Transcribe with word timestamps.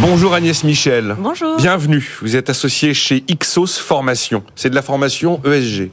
Bonjour 0.00 0.32
Agnès 0.32 0.64
Michel. 0.64 1.14
Bonjour. 1.18 1.58
Bienvenue. 1.58 2.18
Vous 2.22 2.34
êtes 2.34 2.48
associée 2.48 2.94
chez 2.94 3.22
Ixos 3.28 3.78
Formation. 3.78 4.42
C'est 4.56 4.70
de 4.70 4.74
la 4.74 4.80
formation 4.80 5.42
ESG. 5.44 5.90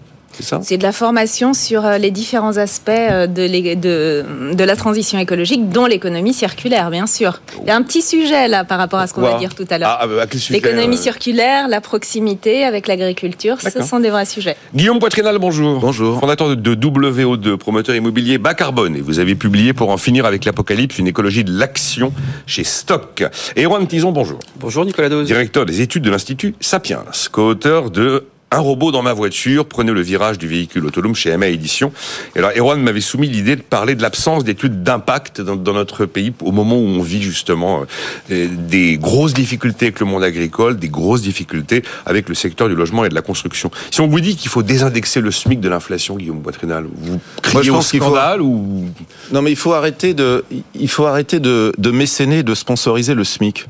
C'est 0.62 0.78
de 0.78 0.84
la 0.84 0.92
formation 0.92 1.54
sur 1.54 1.86
euh, 1.86 1.98
les 1.98 2.12
différents 2.12 2.58
aspects 2.58 2.90
euh, 2.90 3.28
de, 3.28 3.76
de, 3.76 4.54
de 4.54 4.64
la 4.64 4.76
transition 4.76 5.20
écologique, 5.20 5.70
dont 5.70 5.86
l'économie 5.86 6.34
circulaire, 6.34 6.90
bien 6.92 7.08
sûr. 7.08 7.42
Il 7.62 7.68
y 7.68 7.72
a 7.72 7.76
un 7.76 7.82
petit 7.82 8.02
sujet 8.02 8.48
là 8.48 8.64
par 8.64 8.78
rapport 8.78 9.00
à 9.00 9.08
ce 9.08 9.14
qu'on 9.14 9.22
va 9.22 9.38
dire 9.38 9.56
tout 9.56 9.66
à 9.70 9.78
l'heure. 9.78 9.98
Ah, 10.00 10.08
bah, 10.08 10.26
l'économie 10.50 10.98
euh 10.98 11.02
circulaire, 11.02 11.68
la 11.68 11.82
proximité 11.82 12.64
avec 12.64 12.88
l'agriculture, 12.88 13.58
ce 13.62 13.84
sont 13.84 14.00
des 14.00 14.10
vrais 14.10 14.26
sujets. 14.26 14.58
Guillaume 14.74 15.00
Poitrinal, 15.00 15.38
bonjour. 15.40 15.80
Bonjour. 15.80 16.20
Fondateur 16.20 16.56
de 16.56 16.76
WO2, 16.76 17.58
promoteur 17.58 17.96
immobilier 17.96 18.38
bas 18.38 18.54
carbone. 18.54 18.96
Et 18.96 19.02
vous 19.02 19.20
avez 19.20 19.36
publié 19.36 19.74
pour 19.74 19.90
en 19.90 19.98
finir 19.98 20.26
avec 20.26 20.46
l'apocalypse 20.46 20.98
une 20.98 21.08
écologie 21.08 21.44
de 21.44 21.58
l'action 21.58 22.14
chez 22.46 22.64
Stock. 22.64 23.24
Et 23.56 23.64
Erwan 23.64 23.88
Tison, 23.88 24.12
bonjour. 24.12 24.40
Bonjour 24.60 24.86
Nicolas 24.86 25.10
Dose. 25.10 25.28
Directeur 25.28 25.66
des 25.66 25.82
études 25.82 26.04
de 26.04 26.10
l'Institut 26.10 26.56
Sapiens, 26.60 27.04
co-auteur 27.32 27.92
de 27.92 28.26
un 28.52 28.60
robot 28.60 28.92
dans 28.92 29.02
ma 29.02 29.14
voiture, 29.14 29.66
prenez 29.66 29.92
le 29.92 30.02
virage 30.02 30.38
du 30.38 30.48
véhicule 30.48 30.86
autonome 30.86 31.16
chez 31.16 31.36
MA 31.36 31.48
Édition. 31.48 31.92
Et 32.36 32.40
alors, 32.40 32.52
Erwan 32.56 32.82
m'avait 32.82 33.02
soumis 33.02 33.28
l'idée 33.28 33.58
de 33.58 33.62
parler 33.62 33.94
de 33.94 34.02
l'absence 34.02 34.46
d'études 34.46 34.84
d'impact 34.84 35.42
dans, 35.42 35.74
notre 35.74 36.06
pays 36.06 36.34
au 36.42 36.52
moment 36.52 36.76
où 36.76 36.86
on 36.86 37.02
vit 37.02 37.22
justement 37.22 37.84
euh, 38.32 38.48
des 38.50 38.98
grosses 38.98 39.34
difficultés 39.34 39.88
avec 39.88 40.00
le 40.00 40.06
monde 40.06 40.24
agricole, 40.24 40.78
des 40.78 40.88
grosses 40.88 41.22
difficultés 41.22 41.84
avec 42.06 42.30
le 42.30 42.36
secteur 42.36 42.70
du 42.70 42.76
logement 42.76 43.04
et 43.04 43.10
de 43.10 43.16
la 43.16 43.22
construction. 43.22 43.70
Si 43.92 44.00
on 44.00 44.08
vous 44.08 44.22
dit 44.22 44.38
qu'il 44.38 44.50
faut 44.50 44.64
désindexer 44.64 45.20
le 45.20 45.32
SMIC 45.32 45.60
de 45.60 45.68
l'inflation, 45.68 46.16
Guillaume 46.16 46.40
Boitrinal, 46.40 46.86
vous 46.96 47.20
criez 47.42 47.70
Moi, 47.70 47.80
au 47.80 47.82
scandale 47.82 48.42
ou 48.42 48.86
Non, 49.34 49.42
mais 49.42 49.52
il 49.52 49.58
faut 49.58 49.74
arrêter 49.74 50.14
de, 50.14 50.46
il 50.74 50.90
faut 50.90 51.06
arrêter 51.06 51.42
de, 51.42 51.74
de 51.78 51.92
mécéner, 51.92 52.44
de 52.44 52.56
sponsoriser 52.56 53.14
le 53.14 53.26
SMIC. 53.26 53.66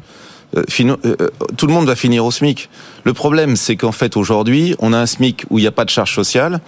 Euh, 0.55 0.63
euh, 0.79 0.95
euh, 1.05 1.27
tout 1.57 1.67
le 1.67 1.73
monde 1.73 1.87
va 1.87 1.95
finir 1.95 2.25
au 2.25 2.31
SMIC. 2.31 2.69
Le 3.03 3.13
problème, 3.13 3.55
c'est 3.55 3.75
qu'en 3.75 3.91
fait, 3.91 4.15
aujourd'hui, 4.15 4.75
on 4.79 4.93
a 4.93 4.97
un 4.97 5.05
SMIC 5.05 5.45
où 5.49 5.59
il 5.59 5.61
n'y 5.61 5.67
a 5.67 5.71
pas 5.71 5.85
de 5.85 5.89
charge 5.89 6.13
sociale 6.13 6.61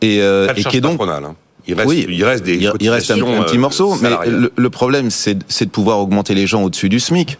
et, 0.00 0.18
et 0.18 0.64
qui 0.68 0.76
est 0.76 0.80
donc... 0.80 1.00
Hein. 1.00 1.34
Il 1.66 1.74
reste, 1.74 1.88
oui, 1.88 2.04
il 2.10 2.22
reste 2.24 2.44
des 2.44 2.56
il 2.56 2.90
reste 2.90 3.10
un, 3.10 3.16
petit 3.16 3.56
morceau, 3.56 3.96
mais 4.02 4.10
le, 4.26 4.52
le 4.54 4.70
problème, 4.70 5.10
c'est 5.10 5.34
de 5.38 5.70
pouvoir 5.70 5.98
augmenter 5.98 6.34
les 6.34 6.46
gens 6.46 6.62
au-dessus 6.62 6.90
du 6.90 7.00
SMIC. 7.00 7.38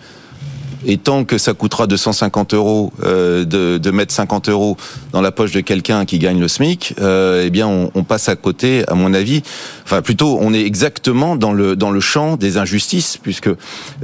Et 0.87 0.99
tant 0.99 1.25
que 1.25 1.39
ça 1.39 1.55
coûtera 1.55 1.87
250 1.87 2.55
euros 2.55 2.93
euh, 3.03 3.45
de, 3.45 3.79
de, 3.79 3.91
mettre 3.91 4.13
50 4.13 4.49
euros 4.49 4.77
dans 5.13 5.21
la 5.21 5.33
poche 5.33 5.53
de 5.53 5.61
quelqu'un 5.61 6.05
qui 6.05 6.19
gagne 6.19 6.39
le 6.39 6.49
SMIC, 6.49 6.95
euh, 7.01 7.45
eh 7.47 7.51
bien, 7.51 7.67
on, 7.67 7.91
on, 7.95 8.05
passe 8.05 8.29
à 8.29 8.37
côté, 8.37 8.85
à 8.89 8.95
mon 8.95 9.15
avis. 9.15 9.43
Enfin, 9.85 10.03
plutôt, 10.03 10.39
on 10.41 10.53
est 10.53 10.63
exactement 10.63 11.37
dans 11.37 11.53
le 11.53 11.77
dans 11.77 11.91
le 11.91 12.01
champ 12.01 12.37
des 12.37 12.59
injustices, 12.59 13.17
puisque 13.17 13.49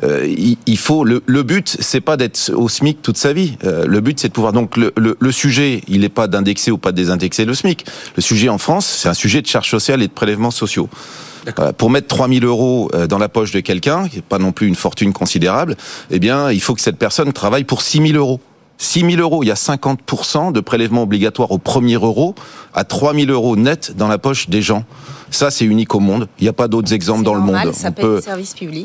euh, 0.02 0.56
il, 0.66 0.78
faut 0.78 1.04
le, 1.04 1.22
le 1.26 1.42
but, 1.42 1.76
c'est 1.80 2.00
pas 2.00 2.16
d'être 2.16 2.52
au 2.54 2.68
SMIC 2.68 3.02
toute 3.02 3.16
sa 3.16 3.32
vie. 3.32 3.56
Euh, 3.64 3.84
le 3.86 4.00
but, 4.00 4.18
c'est 4.18 4.28
de 4.28 4.32
pouvoir. 4.32 4.52
Donc, 4.52 4.76
le, 4.76 4.92
le, 4.96 5.16
le 5.18 5.32
sujet, 5.32 5.82
il 5.88 6.00
n'est 6.00 6.08
pas 6.08 6.28
d'indexer 6.28 6.70
ou 6.70 6.78
pas 6.78 6.92
de 6.92 6.96
désindexer 6.96 7.44
le 7.44 7.54
SMIC. 7.54 7.84
Le 8.16 8.22
sujet 8.22 8.48
en 8.48 8.58
France, 8.58 8.86
c'est 9.02 9.08
un 9.08 9.14
sujet 9.14 9.42
de 9.42 9.46
charges 9.46 9.70
sociales 9.70 10.02
et 10.02 10.08
de 10.08 10.12
prélèvements 10.12 10.50
sociaux. 10.50 10.88
Euh, 11.58 11.72
pour 11.72 11.90
mettre 11.90 12.08
3000 12.08 12.44
euros 12.44 12.90
euh, 12.94 13.06
dans 13.06 13.18
la 13.18 13.28
poche 13.28 13.52
de 13.52 13.60
quelqu'un, 13.60 14.08
qui 14.08 14.16
n'est 14.16 14.22
pas 14.22 14.38
non 14.38 14.52
plus 14.52 14.66
une 14.66 14.74
fortune 14.74 15.12
considérable, 15.12 15.76
eh 16.10 16.18
bien, 16.18 16.50
il 16.50 16.60
faut 16.60 16.74
que 16.74 16.80
cette 16.80 16.98
personne 16.98 17.32
travaille 17.32 17.64
pour 17.64 17.82
6000 17.82 18.16
euros. 18.16 18.40
6 18.80 19.00
000 19.00 19.20
euros, 19.20 19.42
il 19.42 19.46
y 19.46 19.50
a 19.50 19.56
50% 19.56 20.52
de 20.52 20.60
prélèvement 20.60 21.02
obligatoire 21.02 21.50
au 21.50 21.58
premier 21.58 21.96
euro, 21.96 22.34
à 22.72 22.84
3 22.84 23.14
000 23.14 23.30
euros 23.30 23.54
net 23.54 23.94
dans 23.94 24.08
la 24.08 24.16
poche 24.16 24.48
des 24.48 24.62
gens. 24.62 24.84
Ça, 25.30 25.50
c'est 25.50 25.66
unique 25.66 25.94
au 25.94 26.00
monde. 26.00 26.28
Il 26.38 26.44
n'y 26.44 26.48
a 26.48 26.54
pas 26.54 26.66
d'autres 26.66 26.94
exemples 26.94 27.22
dans 27.22 27.34
le 27.34 27.42
monde. 27.42 27.74
Ça 27.74 27.88
on 27.88 27.92
peut, 27.92 28.22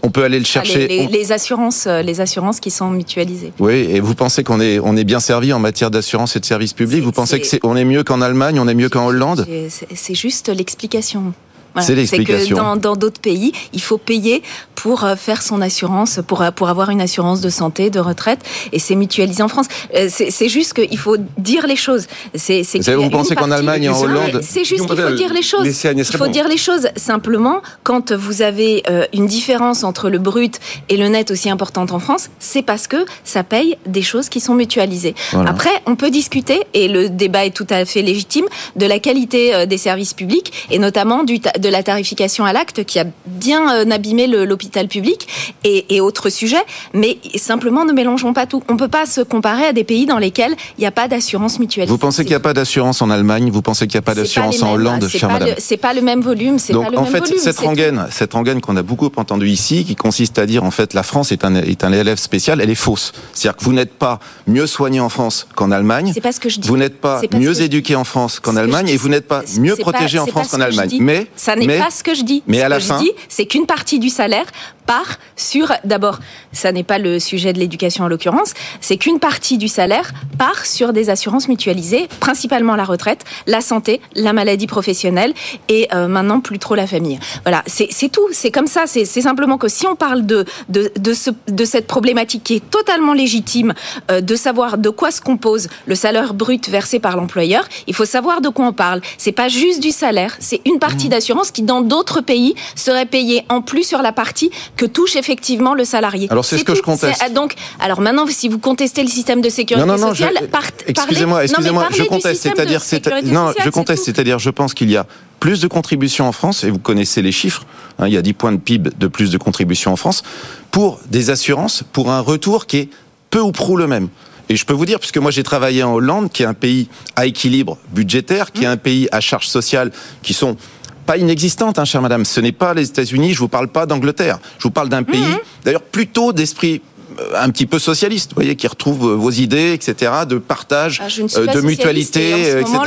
on 0.04 0.10
peut 0.12 0.24
aller 0.26 0.38
le 0.38 0.46
chercher. 0.46 1.08
les, 1.08 1.32
assurances, 1.32 1.88
euh, 1.88 2.02
les 2.02 2.20
assurances 2.20 2.60
qui 2.60 2.72
sont 2.72 2.92
mutualisées. 2.92 3.54
Oui, 3.60 3.88
et 3.90 4.02
vous 4.02 4.16
pensez 4.16 4.44
qu'on 4.44 4.60
est, 4.60 4.80
on 4.80 4.98
est 4.98 5.06
bien 5.06 5.22
servi 5.22 5.54
en 5.54 5.60
matière 5.60 5.90
d'assurance 5.90 6.36
et 6.36 6.42
de 6.42 6.46
services 6.46 6.74
publics? 6.74 7.02
Vous 7.02 7.14
pensez 7.14 7.40
que 7.40 7.48
c'est, 7.48 7.62
on 7.64 7.78
est 7.78 7.86
mieux 7.86 8.04
qu'en 8.04 8.20
Allemagne, 8.20 8.60
on 8.60 8.68
est 8.68 8.76
mieux 8.76 8.90
qu'en 8.90 9.08
Hollande? 9.08 9.48
C'est 9.96 10.16
juste 10.16 10.50
l'explication 10.50 11.34
c'est 11.82 11.96
l'explication. 11.96 12.58
que 12.58 12.80
dans 12.80 12.96
d'autres 12.96 13.22
pays, 13.22 13.52
il 13.74 13.82
faut 13.82 13.98
payer 13.98 14.44
pour 14.86 15.04
euh, 15.04 15.16
faire 15.16 15.42
son 15.42 15.62
assurance, 15.62 16.20
pour, 16.28 16.44
euh, 16.44 16.52
pour 16.52 16.70
avoir 16.70 16.92
une 16.92 17.02
assurance 17.02 17.42
de 17.42 17.50
santé, 17.50 17.90
de 17.90 18.00
retraite, 18.00 18.40
et 18.72 18.78
c'est 18.78 18.94
mutualisé 18.94 19.42
en 19.42 19.48
France. 19.48 19.66
Euh, 19.96 20.10
c'est 20.10 20.48
juste 20.48 20.74
qu'il 20.74 20.98
faut 20.98 21.18
dire 21.40 21.66
les 21.66 21.76
choses. 21.76 22.06
C'est, 22.36 22.62
vous 22.94 23.10
pensez 23.10 23.36
qu'en 23.36 23.50
Allemagne 23.50 23.86
et 23.86 23.90
en 23.90 24.00
Hollande 24.00 24.42
C'est 24.44 24.64
juste 24.64 24.86
qu'il 24.86 24.96
faut 24.96 25.16
dire 25.16 25.34
les 25.34 25.42
choses. 25.42 25.84
Il 25.84 26.04
faut 26.04 26.28
dire 26.28 26.48
les 26.48 26.58
choses 26.58 26.88
simplement. 26.96 27.62
Quand 27.84 28.12
vous 28.12 28.44
avez 28.44 28.84
une 29.14 29.26
différence 29.26 29.84
entre 29.84 30.10
le 30.10 30.20
brut 30.20 30.60
et 30.90 30.98
le 30.98 31.08
net 31.08 31.32
aussi 31.32 31.50
importante 31.50 31.92
en 31.92 32.00
France, 32.00 32.30
c'est 32.40 32.62
parce 32.62 32.86
que 32.86 33.06
ça 33.24 33.44
paye 33.44 33.78
des 33.88 34.02
choses 34.02 34.30
qui 34.30 34.40
sont 34.40 34.54
mutualisées. 34.54 35.16
Après, 35.34 35.72
on 35.88 35.96
peut 35.96 36.12
discuter, 36.12 36.62
et 36.76 36.88
le 36.88 37.10
débat 37.10 37.46
est 37.46 37.56
tout 37.56 37.68
à 37.70 37.86
fait 37.86 38.02
légitime, 38.02 38.46
de 38.76 38.86
la 38.86 39.00
qualité 39.00 39.66
des 39.66 39.78
services 39.78 40.14
publics, 40.14 40.54
et 40.70 40.78
notamment 40.78 41.24
du, 41.24 41.40
de 41.66 41.70
la 41.72 41.82
tarification 41.82 42.46
à 42.46 42.54
l'acte 42.54 42.84
qui 42.84 43.00
a 43.00 43.06
bien 43.26 43.74
euh, 43.74 43.90
abîmé 43.90 44.28
l'hôpital 44.28 44.88
public 44.88 45.28
et, 45.64 45.96
et 45.96 46.00
autres 46.00 46.30
sujets. 46.30 46.64
Mais 46.94 47.18
simplement, 47.36 47.86
ne 47.86 47.94
mélangeons 47.94 48.34
pas 48.34 48.46
tout. 48.46 48.62
On 48.70 48.74
ne 48.74 48.78
peut 48.78 48.88
pas 48.88 49.08
se 49.08 49.22
comparer 49.22 49.66
à 49.66 49.74
des 49.74 49.84
pays 49.84 50.06
dans 50.06 50.20
lesquels 50.20 50.56
il 50.78 50.82
n'y 50.82 50.88
a 50.88 50.92
pas 50.92 51.08
d'assurance 51.08 51.58
mutuelle. 51.60 51.88
Vous 51.88 51.98
pensez 51.98 52.24
qu'il 52.24 52.32
n'y 52.32 52.36
a 52.36 52.40
pas 52.40 52.54
d'assurance 52.54 53.02
en 53.02 53.10
Allemagne? 53.10 53.50
Vous 53.52 53.64
pensez 53.64 53.88
qu'il 53.88 53.98
n'y 53.98 54.04
a 54.04 54.04
pas 54.04 54.14
d'assurance 54.14 54.62
en 54.62 54.74
Hollande, 54.74 55.08
chère 55.08 55.30
madame? 55.30 55.56
C'est 55.58 55.78
pas 55.78 55.94
le 55.94 56.02
même 56.02 56.22
volume. 56.22 56.58
Donc 56.70 56.86
pas 56.86 56.92
le 56.92 56.98
en 57.00 57.04
même 57.04 57.12
fait, 57.12 57.20
volume, 57.20 57.40
cette 57.40 57.58
rengaine, 57.58 58.08
cette 58.12 58.34
rengaine 58.34 58.62
qu'on 58.62 58.78
a 58.78 58.84
beaucoup 58.84 59.10
entendu 59.16 59.48
ici, 59.48 59.86
qui 59.86 59.96
consiste 59.96 60.38
à 60.38 60.46
dire 60.46 60.64
en 60.64 60.72
fait 60.72 60.94
la 60.94 61.04
France 61.04 61.32
est 61.32 61.44
un 61.46 61.56
est 61.56 61.84
un 61.84 61.92
élève 61.92 62.20
spécial, 62.20 62.62
elle 62.62 62.70
est 62.70 62.76
fausse. 62.76 63.12
C'est-à-dire 63.34 63.58
que 63.58 63.64
vous 63.64 63.74
n'êtes 63.74 63.94
pas 63.94 64.20
mieux 64.46 64.68
soigné 64.68 65.00
en 65.00 65.10
France 65.10 65.48
qu'en 65.56 65.72
Allemagne. 65.72 66.12
C'est 66.14 66.22
pas 66.22 66.32
ce 66.32 66.40
que 66.40 66.50
je 66.50 66.60
dis. 66.60 66.68
Vous 66.68 66.78
n'êtes 66.78 67.02
pas 67.02 67.22
mieux 67.34 67.62
éduqué 67.62 67.96
en 67.96 68.04
France 68.04 68.40
qu'en 68.40 68.56
Allemagne 68.56 68.90
et 68.90 68.98
vous 68.98 69.10
n'êtes 69.10 69.28
pas 69.28 69.42
mieux 69.58 69.76
protégé 69.76 70.20
en 70.20 70.28
France 70.28 70.50
qu'en 70.50 70.62
Allemagne. 70.62 70.98
Mais 71.00 71.28
ça 71.36 71.55
n'est 71.56 71.80
pas 71.80 71.92
ce 71.92 72.04
que 72.04 72.14
je 72.14 72.24
dis. 72.24 72.44
Mais 72.48 72.62
à 72.62 72.70
la 72.70 72.80
fin, 72.80 73.00
je 73.00 73.04
dis, 73.04 73.12
c'est 73.30 73.46
qu'une 73.46 73.66
partie 73.66 74.00
du 74.00 74.10
salaire 74.10 74.46
part 74.86 75.18
sur, 75.36 75.72
d'abord, 75.84 76.20
ça 76.52 76.72
n'est 76.72 76.84
pas 76.84 77.00
le 77.00 77.20
sujet 77.20 77.54
de 77.54 77.60
l'éducation 77.60 78.06
en 78.06 78.08
l'occurrence, 78.08 78.54
c'est 78.82 78.98
qu'une 78.98 79.20
partie 79.20 79.58
du 79.58 79.68
salaire 79.68 80.14
part 80.38 80.66
sur 80.66 80.94
des 80.94 81.10
assurances 81.10 81.48
mutualisées, 81.48 82.08
principalement 82.20 82.76
la 82.76 82.84
retraite, 82.84 83.24
la 83.48 83.62
santé, 83.62 84.00
la 84.16 84.34
maladie 84.34 84.68
professionnelle 84.68 85.34
et 85.70 85.88
euh, 85.94 86.08
maintenant 86.08 86.40
plus 86.40 86.60
trop 86.60 86.76
la 86.76 86.88
famille. 86.88 87.20
Voilà, 87.44 87.64
c'est 87.68 88.12
tout, 88.12 88.28
c'est 88.32 88.52
comme 88.52 88.68
ça, 88.68 88.84
c'est 88.86 89.06
simplement 89.06 89.58
que 89.58 89.68
si 89.68 89.88
on 89.88 89.96
parle 89.96 90.26
de, 90.26 90.46
de, 90.70 90.92
de, 90.98 91.14
ce, 91.14 91.32
de 91.48 91.66
cette 91.66 91.88
problématique 91.88 92.44
qui 92.44 92.56
est 92.56 92.70
totalement 92.70 93.14
légitime, 93.14 93.74
euh, 94.12 94.22
de 94.22 94.36
savoir 94.36 94.78
de 94.78 94.90
quoi 94.90 95.12
se 95.12 95.22
compose 95.22 95.68
le 95.86 95.96
salaire 95.96 96.34
brut 96.34 96.70
versé 96.70 97.00
par 97.00 97.18
l'employeur, 97.18 97.68
il 97.88 97.96
faut 97.96 98.06
savoir 98.06 98.42
de 98.42 98.50
quoi 98.50 98.68
on 98.68 98.74
parle. 98.74 99.02
C'est 99.18 99.32
pas 99.32 99.48
juste 99.48 99.82
du 99.82 99.92
salaire, 99.92 100.36
c'est 100.40 100.62
une 100.66 100.80
partie 100.80 101.08
mmh. 101.08 101.12
D'assurance 101.36 101.52
qui 101.52 101.62
dans 101.62 101.82
d'autres 101.82 102.22
pays 102.22 102.56
serait 102.76 103.06
payée 103.06 103.46
en 103.50 103.62
plus 103.62 103.84
sur 103.84 104.02
la 104.02 104.12
partie 104.12 104.50
que 104.76 104.86
touche 104.86 105.16
effectivement 105.16 105.74
le 105.74 105.86
salarié. 105.86 106.28
Alors 106.32 106.46
c'est 106.46 106.58
ce 106.58 106.64
que 106.64 106.76
je 106.76 106.82
conteste. 106.82 107.22
Donc, 107.34 107.56
alors 107.80 108.02
maintenant, 108.02 108.26
si 108.28 108.50
vous 108.50 108.60
contestez 108.60 109.04
le 109.04 109.10
système 109.10 109.42
de 109.42 109.50
sécurité 109.50 109.86
non, 109.86 109.98
non, 109.98 110.10
sociale, 110.10 110.40
excusez-moi, 110.88 111.44
excusez-moi, 111.44 111.88
je 111.92 112.04
conteste, 112.04 112.42
c'est-à-dire, 112.42 112.82
non, 113.26 113.52
je 113.64 113.70
conteste, 113.70 114.06
c'est-à-dire, 114.06 114.40
je 114.40 114.50
pense 114.50 114.74
qu'il 114.74 114.90
y 114.90 114.98
a 114.98 115.06
plus 115.40 115.60
de 115.60 115.68
contributions 115.68 116.28
en 116.28 116.32
France, 116.32 116.64
et 116.64 116.72
vous 116.72 116.80
connaissez 116.80 117.22
les 117.22 117.32
chiffres, 117.32 117.66
hein, 118.00 118.08
il 118.08 118.14
y 118.14 118.18
a 118.18 118.22
10 118.22 118.34
points 118.34 118.52
de 118.52 118.58
PIB 118.58 118.92
de 118.98 119.08
plus 119.08 119.32
de 119.32 119.38
contributions 119.38 119.92
en 119.92 119.96
France, 119.96 120.24
pour 120.72 121.00
des 121.10 121.30
assurances, 121.30 121.84
pour 121.92 122.12
un 122.12 122.22
retour 122.22 122.66
qui 122.66 122.78
est 122.78 122.90
peu 123.30 123.42
ou 123.42 123.52
prou 123.52 123.78
le 123.78 123.86
même. 123.86 124.10
Et 124.50 124.56
je 124.56 124.66
peux 124.66 124.74
vous 124.74 124.86
dire, 124.86 125.00
puisque 125.00 125.18
moi 125.18 125.32
j'ai 125.32 125.44
travaillé 125.44 125.84
en 125.84 125.94
Hollande, 125.94 126.32
qui 126.32 126.44
est 126.44 126.46
un 126.46 126.54
pays 126.54 126.88
à 127.16 127.26
équilibre 127.26 127.78
budgétaire, 127.92 128.52
qui 128.52 128.64
est 128.64 128.68
un 128.68 128.78
pays 128.78 129.08
à 129.12 129.20
charge 129.20 129.48
sociale, 129.48 129.92
qui 130.22 130.34
sont 130.34 130.56
pas 131.06 131.18
inexistante, 131.18 131.80
hein, 131.80 131.86
chère 131.86 132.02
madame. 132.02 132.26
Ce 132.26 132.40
n'est 132.40 132.52
pas 132.52 132.74
les 132.74 132.88
États-Unis, 132.88 133.34
je 133.34 133.40
vous 133.40 133.48
parle 133.48 133.68
pas 133.68 133.86
d'Angleterre. 133.86 134.40
Je 134.58 134.64
vous 134.64 134.72
parle 134.72 134.90
d'un 134.90 135.04
pays, 135.04 135.22
mhm. 135.22 135.40
d'ailleurs, 135.64 135.82
plutôt 135.82 136.34
d'esprit 136.34 136.82
euh, 137.20 137.34
un 137.36 137.50
petit 137.50 137.66
peu 137.66 137.80
socialiste, 137.80 138.32
vous 138.32 138.36
voyez, 138.36 138.56
qui 138.56 138.68
retrouve 138.68 139.12
euh, 139.12 139.16
vos 139.16 139.32
idées, 139.32 139.74
etc., 139.74 140.12
de 140.28 140.38
partage, 140.38 141.02
ah, 141.04 141.08
euh, 141.38 141.46
de 141.46 141.62
mutualité, 141.62 142.60
etc. 142.60 142.78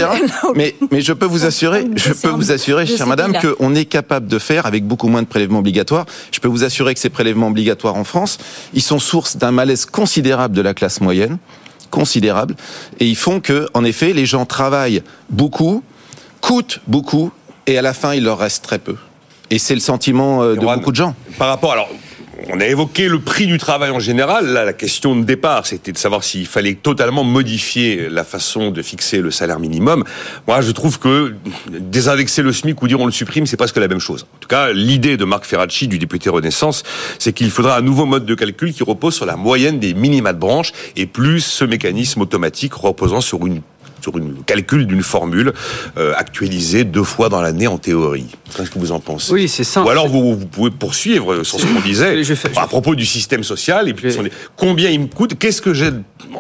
mais, 0.55 0.75
mais 0.91 1.01
je 1.01 1.13
peux 1.13 1.27
vous 1.27 1.45
assurer, 1.47 1.87
je 1.95 2.13
peux 2.13 2.29
vous 2.29 2.51
assurer, 2.51 2.87
chère 2.87 3.07
madame, 3.07 3.33
qu'on 3.35 3.75
est 3.75 3.85
capable 3.85 4.27
de 4.27 4.39
faire 4.39 4.67
avec 4.67 4.85
beaucoup 4.85 5.09
moins 5.09 5.23
de 5.23 5.29
prélèvements 5.29 5.61
obligatoires. 5.61 6.07
Je 6.33 6.41
peux 6.41 6.49
vous 6.49 6.65
assurer 6.65 6.95
que 6.95 7.01
ces 7.01 7.11
prélèvements 7.11 7.49
obligatoires 7.49 7.97
en 7.97 8.05
France, 8.05 8.39
ils 8.75 8.83
sont 8.83 8.99
source 8.99 9.37
d'un 9.37 9.53
malaise 9.53 9.87
considérable 9.87 10.55
de 10.55 10.63
la 10.63 10.75
classe 10.75 11.01
moyenne, 11.01 11.39
considérable, 11.91 12.57
et 13.01 13.07
ils 13.07 13.17
font 13.17 13.41
que, 13.41 13.69
en 13.75 13.85
effet, 13.85 14.13
les 14.13 14.27
gens 14.27 14.45
travaillent 14.45 15.03
beaucoup, 15.31 15.83
coûtent 16.41 16.81
beaucoup 16.87 17.33
et 17.69 17.77
à 17.77 17.83
la 17.83 17.93
fin, 17.93 18.15
il 18.15 18.25
leur 18.25 18.39
reste 18.39 18.65
très 18.65 18.79
peu. 18.79 18.97
Et 19.51 19.59
c'est 19.59 19.75
le 19.75 19.81
sentiment 19.81 20.43
euh, 20.43 20.55
de 20.55 20.61
beaucoup 20.61 20.91
de 20.91 20.97
gens. 20.97 21.15
Par 21.39 21.49
rapport, 21.49 21.73
alors, 21.73 21.89
on 22.51 22.61
a 22.61 22.67
évoqué 22.67 23.09
le 23.09 23.21
prix 23.21 23.47
du 23.47 23.59
travail 23.59 23.91
en 23.91 23.99
général. 23.99 24.47
Là, 24.47 24.65
la 24.65 24.73
question 24.73 25.15
de 25.15 25.23
départ, 25.23 25.67
c'était 25.67 25.93
de 25.93 25.99
savoir 25.99 26.25
s'il 26.25 26.47
fallait 26.47 26.75
totalement 26.75 27.25
modifier 27.25 28.09
la 28.09 28.25
façon 28.25 28.71
de 28.71 28.81
fixer 28.81 29.21
le 29.21 29.31
salaire 29.31 29.59
minimum. 29.59 30.05
Moi, 30.47 30.63
je 30.63 30.71
trouve 30.71 30.99
que 30.99 31.35
désindexer 31.69 32.41
le 32.41 32.55
SMIC 32.55 32.81
ou 32.81 32.89
dire 32.89 33.01
on 33.01 33.07
le 33.07 33.13
supprime, 33.13 33.45
c'est 33.45 33.59
presque 33.59 33.77
la 33.77 33.89
même 33.89 34.01
chose. 34.01 34.27
En 34.37 34.39
tout 34.39 34.49
cas, 34.49 34.73
l'idée 34.73 35.19
de 35.19 35.25
Marc 35.27 35.45
Ferracci, 35.45 35.89
du 35.89 35.99
député 35.99 36.31
Renaissance, 36.31 36.85
c'est 37.19 37.35
qu'il 37.35 37.51
faudra 37.51 37.77
un 37.77 37.83
nouveau 37.83 38.07
mode 38.07 38.25
de 38.25 38.35
calcul 38.35 38.73
qui 38.73 38.83
repose 38.83 39.15
sur 39.15 39.27
la 39.27 39.37
moyenne 39.37 39.79
des 39.79 39.93
minima 39.93 40.33
de 40.33 40.39
branche 40.39 40.73
et 40.97 41.07
plus 41.07 41.41
ce 41.41 41.67
mécanisme 41.67 42.23
automatique 42.23 42.73
reposant 42.73 43.21
sur 43.21 43.47
une 43.47 43.61
sur 44.01 44.17
une 44.19 44.43
calcul 44.45 44.87
d'une 44.87 45.03
formule 45.03 45.53
euh, 45.97 46.13
actualisée 46.17 46.85
deux 46.85 47.03
fois 47.03 47.29
dans 47.29 47.41
l'année 47.41 47.67
en 47.67 47.79
théorie. 47.79 48.27
Qu'est-ce 48.57 48.71
que 48.71 48.79
vous 48.79 48.93
en 48.93 49.01
pensez 49.01 49.33
Oui, 49.33 49.49
c'est 49.49 49.65
ça. 49.65 49.83
Ou 49.83 49.89
alors 49.89 50.09
vous, 50.09 50.37
pouvez 50.37 50.71
poursuivre 50.71 51.43
sur 51.45 51.61
ce 51.61 51.67
qu'on 51.67 51.81
disait 51.81 52.23
à 52.57 52.67
propos 52.67 52.95
du 52.95 53.07
système 53.07 53.45
social 53.45 53.89
et 53.89 53.95
puis 53.95 54.15
combien 54.57 54.91
il 54.91 55.01
me 55.01 55.07
coûte, 55.07 55.39
qu'est-ce 55.39 55.63
que 55.63 55.75
j'ai 55.75 55.91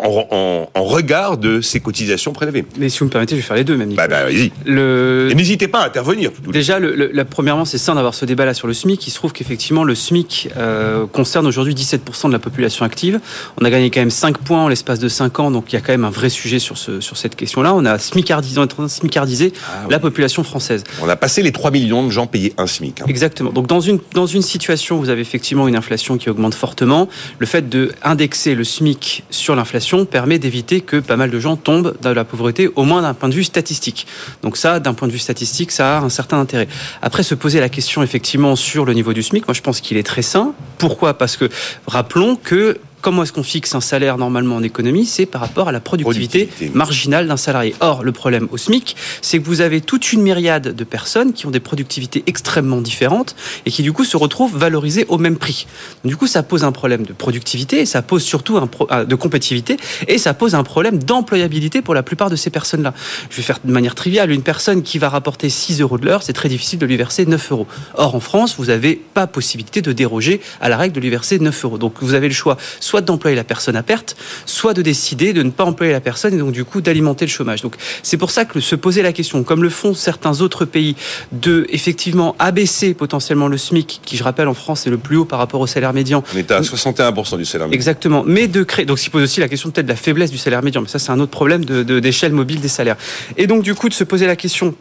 en, 0.02 0.66
regard 0.76 1.36
de 1.36 1.60
ces 1.60 1.80
cotisations 1.80 2.32
prélevées? 2.32 2.64
Mais 2.78 2.88
si 2.88 3.00
vous 3.00 3.06
me 3.06 3.10
permettez, 3.10 3.36
je 3.36 3.40
vais 3.40 3.46
faire 3.46 3.56
les 3.56 3.64
deux 3.64 3.76
même. 3.76 3.94
Bah, 3.94 4.08
bah 4.08 4.30
y 4.30 4.50
Le... 4.64 5.28
Et 5.30 5.34
n'hésitez 5.34 5.68
pas 5.68 5.80
à 5.80 5.86
intervenir. 5.86 6.30
Déjà, 6.50 6.78
le, 6.78 6.94
la, 6.94 7.24
premièrement, 7.24 7.64
c'est 7.64 7.78
ça 7.78 7.94
d'avoir 7.94 8.14
ce 8.14 8.24
débat-là 8.24 8.54
sur 8.54 8.66
le 8.66 8.74
SMIC. 8.74 9.06
Il 9.06 9.10
se 9.10 9.16
trouve 9.16 9.32
qu'effectivement, 9.32 9.84
le 9.84 9.94
SMIC 9.94 10.50
euh, 10.56 11.06
concerne 11.06 11.46
aujourd'hui 11.46 11.74
17% 11.74 12.28
de 12.28 12.32
la 12.32 12.38
population 12.38 12.84
active. 12.84 13.20
On 13.60 13.64
a 13.64 13.70
gagné 13.70 13.90
quand 13.90 14.00
même 14.00 14.10
5 14.10 14.38
points 14.38 14.64
en 14.64 14.68
l'espace 14.68 14.98
de 14.98 15.08
5 15.08 15.40
ans, 15.40 15.50
donc 15.50 15.72
il 15.72 15.76
y 15.76 15.78
a 15.78 15.80
quand 15.80 15.92
même 15.92 16.04
un 16.04 16.10
vrai 16.10 16.30
sujet 16.30 16.58
sur, 16.58 16.78
ce, 16.78 17.00
sur 17.00 17.16
cette 17.16 17.36
question-là. 17.48 17.74
On 17.74 17.84
a 17.86 17.98
smicardisé, 17.98 19.52
ah 19.66 19.86
la 19.88 19.98
population 19.98 20.44
française. 20.44 20.84
On 21.02 21.08
a 21.08 21.16
passé 21.16 21.42
les 21.42 21.52
3 21.52 21.70
millions 21.70 22.04
de 22.04 22.10
gens 22.10 22.26
payés 22.26 22.52
un 22.58 22.66
SMIC. 22.66 23.00
Hein. 23.00 23.06
Exactement. 23.08 23.50
Donc 23.50 23.66
dans 23.66 23.80
une, 23.80 23.98
dans 24.12 24.26
une 24.26 24.42
situation 24.42 24.96
où 24.96 25.00
vous 25.00 25.08
avez 25.08 25.22
effectivement 25.22 25.66
une 25.66 25.76
inflation 25.76 26.18
qui 26.18 26.28
augmente 26.28 26.54
fortement, 26.54 27.08
le 27.38 27.46
fait 27.46 27.68
d'indexer 27.68 28.54
le 28.54 28.64
SMIC 28.64 29.24
sur 29.30 29.56
l'inflation 29.56 30.04
permet 30.04 30.38
d'éviter 30.38 30.82
que 30.82 30.96
pas 30.96 31.16
mal 31.16 31.30
de 31.30 31.40
gens 31.40 31.56
tombent 31.56 31.94
dans 32.02 32.12
la 32.12 32.24
pauvreté, 32.24 32.68
au 32.76 32.84
moins 32.84 33.02
d'un 33.02 33.14
point 33.14 33.30
de 33.30 33.34
vue 33.34 33.44
statistique. 33.44 34.06
Donc 34.42 34.56
ça, 34.56 34.78
d'un 34.78 34.92
point 34.92 35.08
de 35.08 35.12
vue 35.12 35.18
statistique, 35.18 35.72
ça 35.72 35.98
a 35.98 36.00
un 36.02 36.10
certain 36.10 36.38
intérêt. 36.38 36.68
Après, 37.00 37.22
se 37.22 37.34
poser 37.34 37.60
la 37.60 37.70
question 37.70 38.02
effectivement 38.02 38.56
sur 38.56 38.84
le 38.84 38.92
niveau 38.92 39.12
du 39.14 39.22
SMIC, 39.22 39.48
moi 39.48 39.54
je 39.54 39.62
pense 39.62 39.80
qu'il 39.80 39.96
est 39.96 40.02
très 40.02 40.22
sain. 40.22 40.52
Pourquoi? 40.76 41.14
Parce 41.14 41.36
que 41.36 41.48
rappelons 41.86 42.36
que 42.36 42.78
Comment 43.00 43.22
est-ce 43.22 43.32
qu'on 43.32 43.44
fixe 43.44 43.74
un 43.74 43.80
salaire 43.80 44.18
normalement 44.18 44.56
en 44.56 44.62
économie? 44.62 45.06
C'est 45.06 45.26
par 45.26 45.40
rapport 45.40 45.68
à 45.68 45.72
la 45.72 45.80
productivité, 45.80 46.48
marginale 46.74 47.28
d'un 47.28 47.36
salarié. 47.36 47.74
Or, 47.80 48.02
le 48.02 48.10
problème 48.10 48.48
au 48.50 48.56
SMIC, 48.56 48.96
c'est 49.22 49.38
que 49.38 49.44
vous 49.44 49.60
avez 49.60 49.80
toute 49.80 50.12
une 50.12 50.22
myriade 50.22 50.74
de 50.74 50.84
personnes 50.84 51.32
qui 51.32 51.46
ont 51.46 51.50
des 51.50 51.60
productivités 51.60 52.24
extrêmement 52.26 52.80
différentes 52.80 53.36
et 53.66 53.70
qui 53.70 53.82
du 53.82 53.92
coup 53.92 54.04
se 54.04 54.16
retrouvent 54.16 54.56
valorisées 54.56 55.06
au 55.08 55.18
même 55.18 55.36
prix. 55.36 55.66
Du 56.04 56.16
coup, 56.16 56.26
ça 56.26 56.42
pose 56.42 56.64
un 56.64 56.72
problème 56.72 57.04
de 57.04 57.12
productivité, 57.12 57.86
ça 57.86 58.02
pose 58.02 58.24
surtout 58.24 58.56
un 58.56 58.68
euh, 58.90 59.04
de 59.04 59.14
compétitivité 59.14 59.76
et 60.08 60.18
ça 60.18 60.34
pose 60.34 60.54
un 60.54 60.64
problème 60.64 60.98
d'employabilité 60.98 61.82
pour 61.82 61.94
la 61.94 62.02
plupart 62.02 62.30
de 62.30 62.36
ces 62.36 62.50
personnes-là. 62.50 62.94
Je 63.30 63.36
vais 63.36 63.42
faire 63.42 63.60
de 63.64 63.72
manière 63.72 63.94
triviale, 63.94 64.32
une 64.32 64.42
personne 64.42 64.82
qui 64.82 64.98
va 64.98 65.08
rapporter 65.08 65.50
6 65.50 65.80
euros 65.80 65.98
de 65.98 66.04
l'heure, 66.04 66.22
c'est 66.24 66.32
très 66.32 66.48
difficile 66.48 66.80
de 66.80 66.86
lui 66.86 66.96
verser 66.96 67.26
9 67.26 67.52
euros. 67.52 67.66
Or, 67.94 68.16
en 68.16 68.20
France, 68.20 68.56
vous 68.58 68.66
n'avez 68.66 68.96
pas 68.96 69.26
possibilité 69.28 69.82
de 69.82 69.92
déroger 69.92 70.40
à 70.60 70.68
la 70.68 70.76
règle 70.76 70.94
de 70.94 71.00
lui 71.00 71.10
verser 71.10 71.38
9 71.38 71.64
euros. 71.64 71.78
Donc, 71.78 71.94
vous 72.00 72.14
avez 72.14 72.28
le 72.28 72.34
choix 72.34 72.56
soit 72.88 73.02
d'employer 73.02 73.36
la 73.36 73.44
personne 73.44 73.76
à 73.76 73.82
perte, 73.82 74.16
soit 74.46 74.74
de 74.74 74.82
décider 74.82 75.32
de 75.32 75.42
ne 75.42 75.50
pas 75.50 75.64
employer 75.64 75.92
la 75.92 76.00
personne 76.00 76.34
et 76.34 76.38
donc 76.38 76.52
du 76.52 76.64
coup 76.64 76.80
d'alimenter 76.80 77.26
le 77.26 77.30
chômage. 77.30 77.62
Donc 77.62 77.76
c'est 78.02 78.16
pour 78.16 78.30
ça 78.30 78.44
que 78.44 78.60
se 78.60 78.74
poser 78.74 79.02
la 79.02 79.12
question, 79.12 79.42
comme 79.44 79.62
le 79.62 79.70
font 79.70 79.94
certains 79.94 80.40
autres 80.40 80.64
pays, 80.64 80.96
de 81.32 81.66
effectivement 81.70 82.34
abaisser 82.38 82.94
potentiellement 82.94 83.48
le 83.48 83.58
SMIC, 83.58 84.00
qui 84.04 84.16
je 84.16 84.24
rappelle 84.24 84.48
en 84.48 84.54
France 84.54 84.86
est 84.86 84.90
le 84.90 84.98
plus 84.98 85.16
haut 85.16 85.24
par 85.24 85.38
rapport 85.38 85.60
au 85.60 85.66
salaire 85.66 85.92
médian. 85.92 86.22
On 86.34 86.38
est 86.38 86.50
à 86.50 86.60
61% 86.60 87.36
du 87.36 87.44
salaire 87.44 87.66
médian. 87.66 87.76
Exactement, 87.76 88.24
mais 88.26 88.48
de 88.48 88.62
créer, 88.62 88.86
donc 88.86 88.98
qui 88.98 89.10
pose 89.10 89.22
aussi 89.22 89.40
la 89.40 89.48
question 89.48 89.70
peut-être 89.70 89.86
de 89.86 89.90
la 89.90 89.96
faiblesse 89.96 90.30
du 90.30 90.38
salaire 90.38 90.62
médian, 90.62 90.80
mais 90.80 90.88
ça 90.88 90.98
c'est 90.98 91.12
un 91.12 91.20
autre 91.20 91.30
problème 91.30 91.64
d'échelle 91.64 92.32
de, 92.32 92.36
mobile 92.36 92.60
des 92.60 92.68
salaires. 92.68 92.96
Et 93.36 93.46
donc 93.46 93.62
du 93.62 93.74
coup 93.74 93.88
de 93.88 93.94
se 93.94 94.04
poser 94.04 94.26
la 94.26 94.36
question 94.36 94.74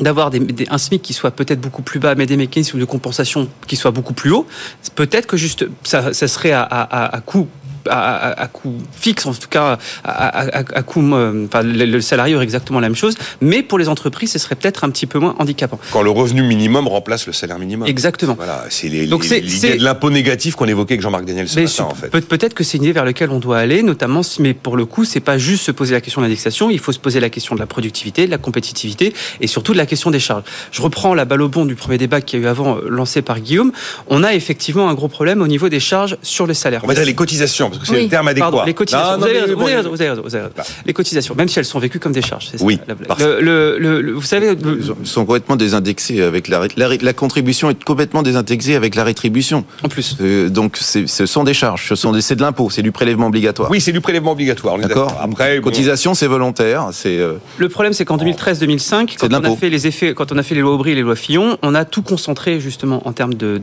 d'avoir 0.00 0.30
un 0.70 0.78
SMIC 0.78 1.02
qui 1.02 1.12
soit 1.12 1.30
peut-être 1.30 1.60
beaucoup 1.60 1.82
plus 1.82 2.00
bas, 2.00 2.14
mais 2.14 2.26
des 2.26 2.36
mécanismes 2.36 2.78
de 2.78 2.84
compensation 2.84 3.48
qui 3.66 3.76
soient 3.76 3.92
beaucoup 3.92 4.14
plus 4.14 4.30
hauts, 4.32 4.46
peut-être 4.94 5.26
que 5.26 5.36
juste 5.36 5.66
ça, 5.84 6.12
serait 6.12 6.52
à, 6.52 6.64
à 6.64 7.20
coût 7.20 7.48
à, 7.88 8.48
coût 8.52 8.74
fixe, 8.92 9.26
en 9.26 9.34
tout 9.34 9.48
cas 9.48 9.78
à, 10.04 10.82
coût, 10.82 11.02
euh, 11.14 11.46
enfin, 11.46 11.62
le, 11.62 12.00
salarié 12.00 12.34
aurait 12.34 12.44
exactement 12.44 12.80
la 12.80 12.88
même 12.88 12.96
chose, 12.96 13.14
mais 13.40 13.62
pour 13.62 13.78
les 13.78 13.88
entreprises, 13.88 14.32
ce 14.32 14.38
serait 14.38 14.54
peut-être 14.54 14.84
un 14.84 14.90
petit 14.90 15.06
peu 15.06 15.18
moins 15.18 15.34
handicapant. 15.38 15.78
Quand 15.92 16.02
le 16.02 16.10
revenu 16.10 16.42
minimum 16.42 16.88
remplace 16.88 17.26
le 17.26 17.32
salaire 17.32 17.58
minimum. 17.58 17.88
Exactement. 17.88 18.34
Voilà, 18.34 18.64
c'est 18.70 18.88
l'idée 18.88 19.76
de 19.76 19.84
l'impôt 19.84 20.10
négatif 20.10 20.54
qu'on 20.54 20.66
évoquait 20.66 20.94
avec 20.94 21.02
Jean-Marc 21.02 21.24
Daniel 21.24 21.48
ce 21.48 21.60
matin, 21.60 21.84
en 21.84 21.94
fait. 21.94 22.08
Peut-être 22.08 22.54
que 22.54 22.64
c'est 22.64 22.78
une 22.78 22.84
idée 22.84 22.92
vers 22.92 23.04
laquelle 23.04 23.30
on 23.30 23.38
doit 23.38 23.58
aller, 23.58 23.82
notamment, 23.82 24.22
mais 24.38 24.54
pour 24.54 24.76
le 24.76 24.86
coup, 24.86 25.04
c'est 25.04 25.20
pas 25.20 25.38
juste 25.38 25.64
se 25.64 25.70
poser 25.70 25.94
la 25.94 26.00
question 26.00 26.20
de 26.20 26.26
l'indexation, 26.26 26.70
il 26.70 26.78
faut 26.78 26.92
se 26.92 26.98
poser 26.98 27.20
la 27.20 27.30
question 27.30 27.54
de 27.54 27.60
la 27.60 27.66
productivité, 27.66 28.26
de 28.26 28.30
la 28.30 28.38
compétitivité 28.38 29.14
et 29.40 29.46
surtout 29.46 29.72
de 29.72 29.78
la 29.78 29.86
question 29.86 30.10
des 30.10 30.20
charges. 30.20 30.44
Je 30.70 30.82
reprends 30.82 31.14
la 31.14 31.24
balle 31.24 31.42
au 31.42 31.48
bon 31.48 31.64
du 31.64 31.74
premier 31.74 31.98
débat 31.98 32.20
qui 32.20 32.36
a 32.36 32.38
eu 32.38 32.46
avant, 32.46 32.76
euh, 32.76 32.88
lancé 32.88 33.22
par 33.22 33.40
Guillaume. 33.40 33.72
On 34.08 34.22
a 34.22 34.34
effectivement 34.34 34.88
un 34.88 34.94
gros 34.94 35.08
problème 35.08 35.42
au 35.42 35.48
niveau 35.48 35.68
des 35.68 35.80
charges 35.80 36.16
sur 36.22 36.46
les 36.46 36.54
salaires. 36.54 36.82
On 36.84 36.86
va 36.86 36.94
dire 36.94 37.04
les 37.04 37.14
cotisations 37.14 37.70
parce 37.76 37.88
que 37.88 37.96
c'est 37.96 38.02
le 38.02 38.08
terme 38.08 38.28
adéquat. 38.28 38.64
les 38.66 38.74
cotisations. 38.74 39.18
vous, 39.18 39.24
avez 39.24 40.10
raison, 40.10 40.50
Les 40.86 40.92
cotisations, 40.92 41.34
même 41.34 41.48
si 41.48 41.58
elles 41.58 41.64
sont 41.64 41.78
vécues 41.78 41.98
comme 41.98 42.12
des 42.12 42.22
charges. 42.22 42.48
Ça, 42.48 42.64
oui. 42.64 42.78
vous 43.08 44.22
savez, 44.22 44.56
Ils 45.02 45.06
sont 45.06 45.24
complètement 45.24 45.56
désindexés 45.56 46.22
avec 46.22 46.48
la, 46.48 46.62
la, 46.76 47.12
contribution 47.12 47.70
est 47.70 47.82
complètement 47.84 48.22
désindexée 48.22 48.74
avec 48.74 48.94
la 48.94 49.04
rétribution. 49.04 49.64
En 49.82 49.88
plus. 49.88 50.16
Euh, 50.20 50.48
donc 50.48 50.76
ce 50.76 51.26
sont 51.26 51.44
des 51.44 51.54
charges, 51.54 51.88
ce 51.88 51.94
sont 51.94 52.12
des, 52.12 52.20
c'est 52.20 52.36
de 52.36 52.42
l'impôt, 52.42 52.70
c'est 52.70 52.82
du 52.82 52.92
prélèvement 52.92 53.28
obligatoire. 53.28 53.70
Oui, 53.70 53.80
c'est 53.80 53.92
du 53.92 54.00
prélèvement 54.00 54.32
obligatoire. 54.32 54.78
D'accord. 54.78 55.18
Après, 55.20 55.60
cotisation, 55.60 56.14
c'est 56.14 56.26
volontaire. 56.26 56.88
C'est. 56.92 57.18
Euh, 57.18 57.34
le 57.58 57.68
problème, 57.68 57.92
c'est 57.92 58.04
qu'en 58.04 58.16
2013-2005, 58.16 59.16
quand 59.18 59.32
on 59.32 59.44
a 59.44 59.56
fait 59.56 59.70
les 59.70 59.86
effets, 59.86 60.14
quand 60.14 60.32
on 60.32 60.38
a 60.38 60.42
fait 60.42 60.54
les 60.54 60.60
lois 60.60 60.74
Aubry 60.74 60.92
et 60.92 60.94
les 60.94 61.02
lois 61.02 61.16
Fillon, 61.16 61.58
on 61.62 61.74
a 61.74 61.84
tout 61.84 62.02
concentré 62.02 62.60
justement 62.60 63.06
en 63.06 63.12
termes 63.12 63.34
de 63.34 63.58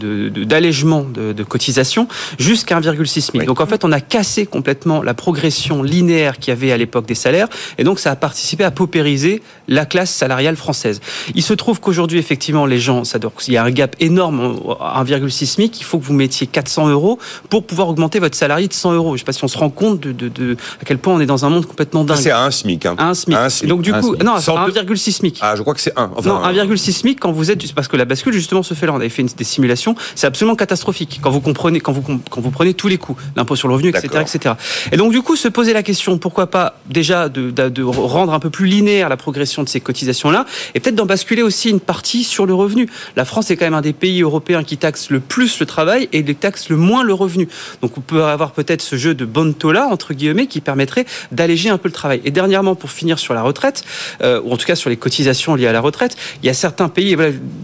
d'allègement 0.45 1.03
de, 1.03 1.33
de, 1.33 1.43
cotisation 1.43 2.07
jusqu'à 2.39 2.79
1,6 2.79 3.31
000. 3.33 3.45
Donc 3.45 3.61
en 3.61 3.65
fait, 3.65 3.83
on 3.83 3.91
a 3.91 4.00
cassé 4.01 4.45
complètement 4.45 5.01
la 5.01 5.13
progression 5.13 5.83
linéaire 5.83 6.38
qu'il 6.38 6.51
y 6.51 6.57
avait 6.57 6.71
à 6.71 6.77
l'époque 6.77 7.06
des 7.06 7.15
salaires, 7.15 7.48
et 7.77 7.83
donc 7.83 8.00
ça 8.00 8.12
a 8.12 8.15
participé 8.15 8.63
à 8.63 8.71
paupériser 8.71 9.42
la 9.68 9.86
classe 9.86 10.12
salariale 10.12 10.56
française. 10.56 11.00
Il 11.36 11.44
se 11.44 11.53
trouve 11.53 11.80
qu'aujourd'hui, 11.80 12.19
effectivement, 12.19 12.65
les 12.65 12.80
gens, 12.80 13.03
ça 13.03 13.19
il 13.48 13.53
y 13.53 13.57
a 13.57 13.63
un 13.63 13.71
gap 13.71 13.95
énorme, 14.00 14.59
1,6 14.65 15.45
SMIC, 15.45 15.80
il 15.80 15.83
faut 15.83 16.00
que 16.00 16.06
vous 16.06 16.13
mettiez 16.13 16.48
400 16.48 16.89
euros 16.89 17.19
pour 17.50 17.65
pouvoir 17.65 17.89
augmenter 17.89 18.19
votre 18.19 18.36
salarié 18.36 18.68
de 18.68 18.74
100 18.74 18.94
euros. 18.94 19.09
Je 19.09 19.13
ne 19.13 19.18
sais 19.19 19.24
pas 19.25 19.33
si 19.33 19.44
on 19.44 19.48
se 19.48 19.57
rend 19.57 19.69
compte 19.69 20.00
de, 20.00 20.12
de, 20.12 20.57
à 20.81 20.86
quel 20.86 20.97
point 20.97 21.13
on 21.13 21.19
est 21.19 21.25
dans 21.25 21.45
un 21.45 21.50
monde 21.50 21.65
complètement 21.65 22.04
dingue. 22.04 22.18
C'est 22.18 22.31
à 22.31 22.44
1 22.44 22.51
SMIC. 22.51 22.86
Hein. 22.86 22.95
Un 22.97 23.13
SMIC. 23.13 23.68
donc 23.68 23.81
du 23.81 23.94
coup, 23.94 24.15
non, 24.24 24.38
1,6 24.38 25.12
SMIC. 25.12 25.39
Ah, 25.42 25.56
je 25.56 25.62
crois 25.62 25.74
que 25.74 25.81
c'est 25.81 25.97
1. 25.97 26.12
Enfin, 26.15 26.30
non, 26.30 26.42
1,6 26.42 26.92
SMIC 26.92 27.19
quand 27.19 27.31
vous 27.31 27.51
êtes, 27.51 27.74
parce 27.74 27.88
que 27.88 27.97
la 27.97 28.06
bascule 28.06 28.33
justement 28.33 28.63
se 28.63 28.74
fait 28.74 28.86
là. 28.86 28.94
On 28.94 28.97
avait 28.97 29.09
fait 29.09 29.24
des 29.24 29.44
simulations, 29.44 29.95
c'est 30.15 30.27
absolument 30.27 30.56
catastrophique 30.56 31.19
quand 31.21 31.30
vous 31.30 31.42
comprenez, 31.42 31.80
quand 31.80 31.92
vous 31.92 32.01
quand 32.01 32.42
vous 32.42 32.51
prenez 32.51 32.74
tous 32.74 32.88
les 32.88 32.97
coûts, 32.97 33.15
l'impôt 33.36 33.56
sur 33.56 33.68
le 33.68 33.74
revenu, 33.74 33.90
etc.. 33.99 34.55
Et 34.91 34.97
donc 34.97 35.11
du 35.11 35.21
coup, 35.21 35.35
se 35.35 35.47
poser 35.47 35.73
la 35.73 35.83
question, 35.83 36.18
pourquoi 36.18 36.47
pas 36.47 36.80
déjà 36.89 37.30
de, 37.30 37.51
de, 37.51 37.83
rendre 37.83 38.33
un 38.33 38.39
peu 38.39 38.49
plus 38.49 38.66
linéaire 38.66 39.09
la 39.09 39.18
progression 39.18 39.63
de 39.63 39.69
ces 39.69 39.80
cotisations-là, 39.80 40.45
et 40.75 40.80
peut-être 40.80 40.95
d'en 40.95 41.06
basculer 41.06 41.44
aussi 41.44 41.69
une 41.69 41.80
partie 41.80 42.23
sur 42.23 42.45
le 42.45 42.54
revenu. 42.54 42.89
La 43.16 43.25
France 43.25 43.51
est 43.51 43.57
quand 43.57 43.66
même 43.66 43.73
un 43.73 43.81
des 43.81 43.94
pays 43.94 44.21
européens 44.21 44.63
qui 44.63 44.77
taxe 44.77 45.09
le 45.09 45.19
plus 45.19 45.59
le 45.59 45.66
travail 45.66 46.09
et 46.11 46.23
taxe 46.35 46.69
le 46.69 46.77
moins 46.77 47.04
le 47.04 47.13
revenu. 47.13 47.47
Donc 47.81 47.97
on 47.97 48.01
peut 48.01 48.23
avoir 48.23 48.51
peut-être 48.51 48.81
ce 48.81 48.95
jeu 48.95 49.13
de 49.13 49.25
bonto-là, 49.25 49.87
entre 49.87 50.13
guillemets, 50.13 50.47
qui 50.47 50.61
permettrait 50.61 51.06
d'alléger 51.31 51.69
un 51.69 51.77
peu 51.77 51.87
le 51.87 51.94
travail. 51.94 52.21
Et 52.25 52.31
dernièrement, 52.31 52.75
pour 52.75 52.92
finir 52.92 53.19
sur 53.19 53.33
la 53.33 53.42
retraite, 53.42 53.83
euh, 54.21 54.42
ou 54.44 54.51
en 54.51 54.57
tout 54.57 54.66
cas 54.66 54.75
sur 54.75 54.89
les 54.89 54.97
cotisations 54.97 55.56
liées 55.56 55.68
à 55.68 55.73
la 55.73 55.81
retraite, 55.81 56.18
il 56.44 56.47
y 56.47 56.49
a 56.49 56.54
certains 56.54 56.89
pays, 56.89 57.16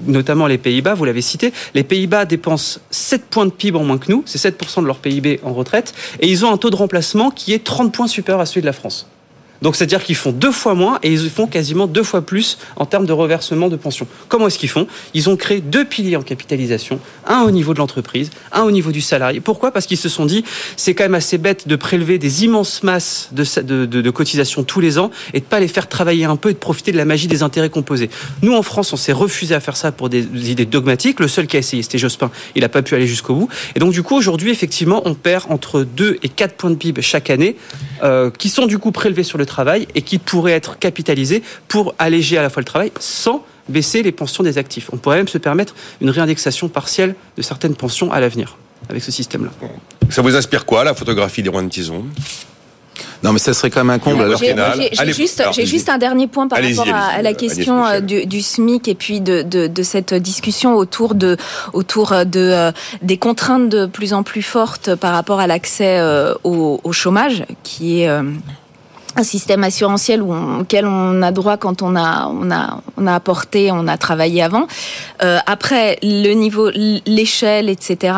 notamment 0.06 0.48
les 0.48 0.58
Pays-Bas, 0.58 0.94
vous 0.94 1.06
l'avez 1.06 1.22
cité, 1.22 1.54
les 1.74 1.84
Pays-Bas 1.84 2.26
dépensent 2.26 2.80
7 2.92 3.26
points 3.26 3.46
de 3.46 3.52
PIB 3.52 3.78
en 3.78 3.84
moins 3.84 3.98
que 3.98 4.12
nous, 4.12 4.24
c'est 4.26 4.50
7% 4.50 4.82
de 4.82 4.88
leur 4.88 4.98
PIB 4.98 5.40
en 5.44 5.54
retraite, 5.54 5.94
et 6.20 6.30
ils 6.30 6.46
ont 6.46 6.52
un 6.52 6.58
taux 6.58 6.70
de 6.70 6.76
remplacement 6.76 7.32
qui 7.32 7.54
est 7.54 7.64
30 7.64 7.94
points 7.94 8.08
supérieur 8.08 8.42
à 8.42 8.46
celui 8.46 8.62
de 8.62 8.66
la 8.66 8.74
France. 8.74 9.08
Donc 9.62 9.76
c'est-à-dire 9.76 10.04
qu'ils 10.04 10.16
font 10.16 10.32
deux 10.32 10.52
fois 10.52 10.74
moins 10.74 11.00
et 11.04 11.12
ils 11.12 11.30
font 11.30 11.48
quasiment 11.48 11.88
deux 11.88 12.04
fois 12.04 12.22
plus 12.22 12.58
en 12.76 12.86
termes 12.86 13.06
de 13.06 13.14
reversement 13.14 13.70
de 13.70 13.76
pension. 13.76 14.08
Comment 14.28 14.48
est-ce 14.48 14.60
qu'ils 14.60 14.70
font? 14.70 14.88
Ils 15.14 15.30
ont 15.30 15.36
créé 15.36 15.62
deux 15.62 15.86
piliers 15.86 16.16
en 16.16 16.22
capitalisation, 16.22 17.00
un 17.26 17.42
au 17.42 17.52
niveau 17.52 17.74
de 17.74 17.80
l'entreprise, 17.80 18.30
un 18.52 18.64
au 18.64 18.72
niveau 18.72 18.92
du 18.92 19.02
salarié. 19.02 19.40
Pourquoi? 19.40 19.72
Parce 19.72 19.86
qu'ils 19.86 19.98
se 19.98 20.10
sont 20.10 20.26
dit, 20.26 20.44
c'est 20.76 20.94
quand 20.94 21.04
même 21.04 21.16
assez 21.16 21.38
bête 21.38 21.68
de 21.68 21.76
prélever 21.76 22.18
des 22.18 22.44
immenses 22.44 22.84
masses 22.84 23.30
de, 23.32 24.10
cotisations 24.12 24.64
tous 24.64 24.80
les 24.80 24.98
ans 24.98 25.12
et 25.34 25.40
de 25.40 25.46
pas 25.46 25.60
les 25.60 25.68
faire 25.68 25.88
travailler 25.88 26.26
un 26.26 26.36
peu 26.36 26.50
et 26.50 26.54
de 26.54 26.58
profiter 26.58 26.92
de 26.92 26.98
la 26.98 27.06
magie 27.06 27.28
des 27.28 27.44
intérêts 27.44 27.70
composés. 27.70 28.10
Nous, 28.42 28.54
en 28.54 28.62
France, 28.62 28.94
on 28.94 28.98
s'est 28.98 29.14
refusé 29.14 29.54
à 29.54 29.60
faire 29.60 29.78
ça 29.78 29.92
pour 29.92 30.10
des, 30.10 30.24
idées 30.50 30.66
dogmatiques. 30.66 31.20
Le 31.20 31.28
seul 31.28 31.48
qui 31.48 31.58
a 31.58 31.60
essayé, 31.60 31.84
c'était 31.84 31.98
Jospin. 31.98 32.32
Il 32.56 32.62
n'a 32.62 32.70
pas 32.70 32.82
pu 32.82 32.96
aller 32.96 33.08
jusqu'au 33.08 33.36
bout. 33.36 33.50
Et 33.76 33.80
donc, 33.80 33.92
du 33.92 34.04
coup, 34.04 34.16
aujourd'hui, 34.16 34.52
effectivement, 34.52 35.02
on 35.06 35.14
perd 35.14 35.46
entre 35.50 35.84
2 35.84 36.20
et 36.24 36.30
4 36.30 36.56
points 36.56 36.70
de 36.70 36.76
PIB 36.76 37.02
chaque 37.02 37.30
année 37.30 37.56
euh, 38.04 38.30
qui 38.32 38.50
sont 38.50 38.66
du 38.66 38.80
coup 38.80 38.92
prélevés 38.92 39.24
sur 39.24 39.38
le 39.38 39.46
travail 39.48 39.88
et 39.96 40.02
qui 40.02 40.18
pourraient 40.20 40.54
être 40.54 40.78
capitalisés 40.78 41.42
pour 41.68 41.96
alléger 41.98 42.38
à 42.38 42.42
la 42.42 42.50
fois 42.50 42.62
le 42.62 42.66
travail 42.66 42.92
sans 43.00 43.44
baisser 43.70 44.04
les 44.04 44.12
pensions 44.12 44.44
des 44.44 44.58
actifs. 44.58 44.90
On 44.94 44.98
pourrait 44.98 45.18
même 45.18 45.28
se 45.28 45.38
permettre 45.38 45.76
une 46.02 46.10
réindexation 46.10 46.70
partielle 46.70 47.16
de 47.36 47.42
certaines 47.42 47.76
pensions 47.76 48.12
à 48.12 48.20
l'avenir. 48.20 48.58
avec 48.90 49.04
ce 49.04 49.12
système-là. 49.12 49.50
Ça 50.10 50.22
vous 50.22 50.36
inspire 50.36 50.66
quoi, 50.66 50.84
la 50.84 50.94
photographie 50.94 51.44
des 51.44 51.50
rois 51.50 51.62
de 51.62 51.70
Tison 51.70 52.06
non, 53.24 53.34
mais 53.34 53.40
ça 53.40 53.54
serait 53.54 53.70
quand 53.70 53.84
même 53.84 53.96
un 53.96 54.00
comble. 54.00 54.36
J'ai 54.38 55.14
juste, 55.14 55.44
juste, 55.66 55.90
un 55.90 55.98
dernier 55.98 56.28
point 56.28 56.48
par 56.48 56.62
rapport 56.62 56.88
à, 56.94 57.22
la 57.22 57.34
question 57.34 57.86
euh, 57.86 58.00
du, 58.00 58.42
SMIC 58.42 58.88
et 58.88 58.96
puis 58.96 59.22
de, 59.22 59.42
de, 59.42 59.68
de, 59.68 59.84
cette 59.84 60.14
discussion 60.14 60.76
autour 60.76 61.16
de, 61.16 61.38
autour 61.74 62.14
de, 62.26 62.40
euh, 62.40 62.72
des 63.02 63.18
contraintes 63.18 63.70
de 63.70 63.86
plus 63.86 64.14
en 64.14 64.24
plus 64.24 64.44
fortes 64.44 64.96
par 64.96 65.14
rapport 65.14 65.40
à 65.40 65.48
l'accès 65.48 66.00
euh, 66.00 66.34
au, 66.44 66.80
au, 66.84 66.92
chômage, 66.92 67.44
qui 67.64 68.02
est 68.02 68.10
un 69.18 69.24
système 69.24 69.64
assurantiel 69.64 70.22
auquel 70.22 70.86
on 70.86 71.22
a 71.22 71.32
droit 71.32 71.58
quand 71.58 71.82
on 71.82 71.96
a 71.96 72.28
on 72.28 72.52
a 72.52 72.82
on 72.98 73.08
a 73.08 73.16
apporté, 73.16 73.72
on 73.72 73.88
a 73.88 73.98
travaillé 73.98 74.42
avant. 74.42 74.68
Euh, 75.24 75.40
après 75.46 75.98
le 76.02 76.34
niveau, 76.34 76.70
l'échelle, 77.06 77.70
etc. 77.70 78.14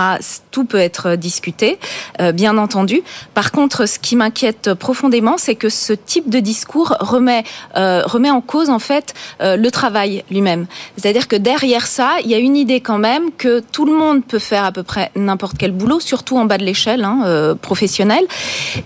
Tout 0.51 0.65
peut 0.65 0.77
être 0.77 1.15
discuté, 1.15 1.79
euh, 2.21 2.31
bien 2.31 2.57
entendu. 2.57 3.01
Par 3.33 3.51
contre, 3.51 3.87
ce 3.87 3.99
qui 3.99 4.15
m'inquiète 4.15 4.73
profondément, 4.73 5.37
c'est 5.37 5.55
que 5.55 5.69
ce 5.69 5.93
type 5.93 6.29
de 6.29 6.39
discours 6.39 6.95
remet 6.99 7.43
euh, 7.77 8.01
remet 8.05 8.29
en 8.29 8.41
cause 8.41 8.69
en 8.69 8.79
fait 8.79 9.13
euh, 9.41 9.55
le 9.55 9.71
travail 9.71 10.23
lui-même. 10.29 10.65
C'est-à-dire 10.97 11.27
que 11.27 11.35
derrière 11.35 11.87
ça, 11.87 12.17
il 12.23 12.29
y 12.29 12.35
a 12.35 12.37
une 12.37 12.55
idée 12.55 12.81
quand 12.81 12.97
même 12.97 13.31
que 13.37 13.59
tout 13.59 13.85
le 13.85 13.93
monde 13.93 14.23
peut 14.25 14.39
faire 14.39 14.63
à 14.65 14.71
peu 14.71 14.83
près 14.83 15.11
n'importe 15.15 15.57
quel 15.57 15.71
boulot, 15.71 15.99
surtout 15.99 16.37
en 16.37 16.45
bas 16.45 16.57
de 16.57 16.65
l'échelle 16.65 17.03
hein, 17.03 17.21
euh, 17.25 17.55
professionnelle, 17.55 18.25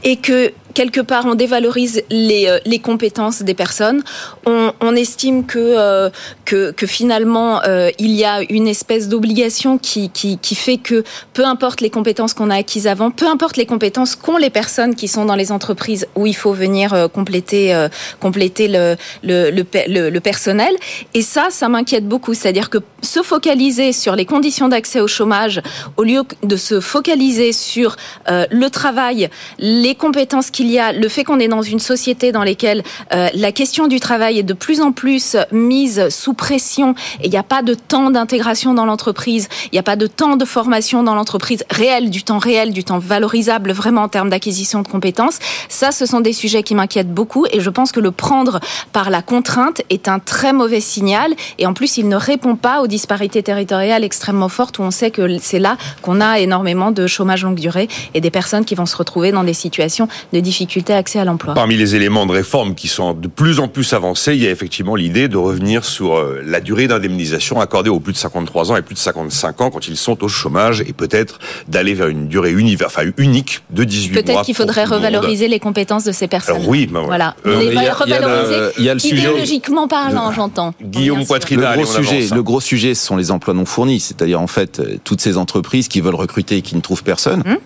et 0.03 0.17
que 0.17 0.51
quelque 0.73 1.01
part, 1.01 1.25
on 1.25 1.35
dévalorise 1.35 2.03
les, 2.09 2.47
euh, 2.47 2.59
les 2.65 2.79
compétences 2.79 3.41
des 3.41 3.53
personnes. 3.53 4.03
On, 4.45 4.73
on 4.81 4.95
estime 4.95 5.45
que, 5.45 5.59
euh, 5.59 6.09
que, 6.45 6.71
que, 6.71 6.87
finalement, 6.87 7.61
euh, 7.63 7.89
il 7.99 8.11
y 8.11 8.25
a 8.25 8.41
une 8.49 8.67
espèce 8.67 9.07
d'obligation 9.07 9.77
qui, 9.77 10.09
qui, 10.09 10.37
qui, 10.37 10.55
fait 10.55 10.77
que 10.77 11.03
peu 11.33 11.45
importe 11.45 11.81
les 11.81 11.89
compétences 11.89 12.33
qu'on 12.33 12.49
a 12.49 12.55
acquises 12.55 12.87
avant, 12.87 13.11
peu 13.11 13.27
importe 13.27 13.57
les 13.57 13.65
compétences 13.65 14.15
qu'ont 14.15 14.37
les 14.37 14.49
personnes 14.49 14.95
qui 14.95 15.07
sont 15.07 15.25
dans 15.25 15.35
les 15.35 15.51
entreprises 15.51 16.07
où 16.15 16.25
il 16.27 16.35
faut 16.35 16.53
venir 16.53 17.09
compléter, 17.13 17.87
compléter 18.19 18.67
le, 18.67 18.95
le, 19.23 19.51
le, 19.51 20.09
le 20.09 20.19
personnel. 20.19 20.73
Et 21.13 21.21
ça, 21.21 21.47
ça 21.49 21.69
m'inquiète 21.69 22.07
beaucoup. 22.07 22.33
C'est-à-dire 22.33 22.69
que 22.69 22.79
se 23.01 23.21
focaliser 23.21 23.93
sur 23.93 24.15
les 24.15 24.25
conditions 24.25 24.69
d'accès 24.69 25.01
au 25.01 25.07
chômage, 25.07 25.61
au 25.97 26.03
lieu 26.03 26.23
de 26.43 26.55
se 26.55 26.79
focaliser 26.79 27.51
sur 27.53 27.95
le 28.27 28.67
travail, 28.69 29.29
les 29.59 29.95
compétences 29.95 30.49
qui 30.51 30.62
il 30.63 30.71
y 30.71 30.79
a 30.79 30.91
le 30.93 31.07
fait 31.09 31.23
qu'on 31.23 31.39
est 31.39 31.47
dans 31.47 31.61
une 31.61 31.79
société 31.79 32.31
dans 32.31 32.43
laquelle 32.43 32.83
euh, 33.13 33.27
la 33.33 33.51
question 33.51 33.87
du 33.87 33.99
travail 33.99 34.39
est 34.39 34.43
de 34.43 34.53
plus 34.53 34.81
en 34.81 34.91
plus 34.91 35.35
mise 35.51 36.07
sous 36.09 36.33
pression 36.33 36.95
et 37.21 37.25
il 37.25 37.29
n'y 37.29 37.37
a 37.37 37.43
pas 37.43 37.61
de 37.61 37.73
temps 37.73 38.09
d'intégration 38.09 38.73
dans 38.73 38.85
l'entreprise, 38.85 39.49
il 39.65 39.75
n'y 39.75 39.79
a 39.79 39.83
pas 39.83 39.97
de 39.97 40.07
temps 40.07 40.37
de 40.37 40.45
formation 40.45 41.03
dans 41.03 41.15
l'entreprise 41.15 41.63
réel, 41.69 42.09
du 42.09 42.23
temps 42.23 42.37
réel, 42.37 42.71
du 42.71 42.83
temps 42.83 42.97
valorisable 42.97 43.73
vraiment 43.73 44.03
en 44.03 44.07
termes 44.07 44.29
d'acquisition 44.29 44.81
de 44.81 44.87
compétences. 44.87 45.39
Ça, 45.67 45.91
ce 45.91 46.05
sont 46.05 46.21
des 46.21 46.33
sujets 46.33 46.63
qui 46.63 46.75
m'inquiètent 46.75 47.13
beaucoup 47.13 47.45
et 47.51 47.59
je 47.59 47.69
pense 47.69 47.91
que 47.91 47.99
le 47.99 48.11
prendre 48.11 48.59
par 48.93 49.09
la 49.09 49.21
contrainte 49.21 49.81
est 49.89 50.07
un 50.07 50.19
très 50.19 50.53
mauvais 50.53 50.81
signal 50.81 51.33
et 51.59 51.67
en 51.67 51.73
plus 51.73 51.97
il 51.97 52.07
ne 52.07 52.15
répond 52.15 52.55
pas 52.55 52.81
aux 52.81 52.87
disparités 52.87 53.43
territoriales 53.43 54.03
extrêmement 54.03 54.49
fortes 54.49 54.79
où 54.79 54.83
on 54.83 54.91
sait 54.91 55.11
que 55.11 55.37
c'est 55.39 55.59
là 55.59 55.77
qu'on 56.01 56.21
a 56.21 56.39
énormément 56.39 56.91
de 56.91 57.05
chômage 57.05 57.43
longue 57.43 57.59
durée 57.59 57.89
et 58.13 58.21
des 58.21 58.31
personnes 58.31 58.63
qui 58.63 58.75
vont 58.75 58.85
se 58.85 58.95
retrouver 58.95 59.31
dans 59.31 59.43
des 59.43 59.53
situations 59.53 60.07
de 60.31 60.39
difficulté 60.39 60.52
difficulté 60.53 60.93
accès 60.93 61.19
à 61.19 61.25
l'emploi. 61.25 61.55
Parmi 61.55 61.75
les 61.75 61.95
éléments 61.95 62.27
de 62.27 62.31
réforme 62.31 62.75
qui 62.75 62.87
sont 62.87 63.13
de 63.13 63.27
plus 63.27 63.59
en 63.59 63.67
plus 63.67 63.93
avancés, 63.93 64.35
il 64.35 64.43
y 64.43 64.47
a 64.47 64.51
effectivement 64.51 64.95
l'idée 64.95 65.27
de 65.27 65.37
revenir 65.37 65.83
sur 65.83 66.15
euh, 66.15 66.41
la 66.45 66.61
durée 66.61 66.87
d'indemnisation 66.87 67.59
accordée 67.59 67.89
aux 67.89 67.99
plus 67.99 68.13
de 68.13 68.17
53 68.17 68.71
ans 68.71 68.75
et 68.75 68.83
plus 68.83 68.93
de 68.93 68.99
55 68.99 69.61
ans 69.61 69.71
quand 69.71 69.87
ils 69.87 69.97
sont 69.97 70.23
au 70.23 70.27
chômage 70.27 70.81
et 70.81 70.93
peut-être 70.93 71.39
d'aller 71.67 71.95
vers 71.95 72.07
une 72.07 72.27
durée 72.27 72.53
enfin, 72.85 73.01
unique 73.17 73.61
de 73.71 73.83
18 73.83 74.13
mois. 74.13 74.21
Peut-être 74.21 74.41
qu'il 74.43 74.53
faudrait 74.53 74.85
revaloriser 74.85 75.47
les 75.47 75.59
compétences 75.59 76.03
de 76.03 76.11
ces 76.11 76.27
personnes. 76.27 76.63
oui, 76.67 76.85
ben 76.85 77.01
voilà. 77.01 77.35
Euh, 77.47 77.71
les 77.71 77.89
revaloriser 77.89 78.73
il 78.77 78.85
y 78.85 78.89
a 78.89 78.93
le, 78.93 79.05
idéologiquement 79.05 79.87
parlant, 79.87 80.31
j'entends. 80.31 80.75
Guillaume 80.83 81.25
Poitrina, 81.25 81.75
le 81.75 81.81
gros 81.83 81.91
sujet, 81.91 82.27
le 82.31 82.43
gros 82.43 82.61
sujet, 82.61 82.93
ce 82.93 83.05
sont 83.05 83.17
les 83.17 83.31
emplois 83.31 83.55
non 83.55 83.65
fournis, 83.65 83.99
c'est-à-dire 83.99 84.39
en 84.39 84.47
fait 84.47 84.81
toutes 85.03 85.21
ces 85.21 85.37
entreprises 85.37 85.87
qui 85.87 85.99
veulent 85.99 86.13
recruter 86.13 86.57
et 86.57 86.61
qui 86.61 86.75
ne 86.75 86.81
trouvent 86.81 87.03
personne. 87.03 87.41
Hum. 87.47 87.57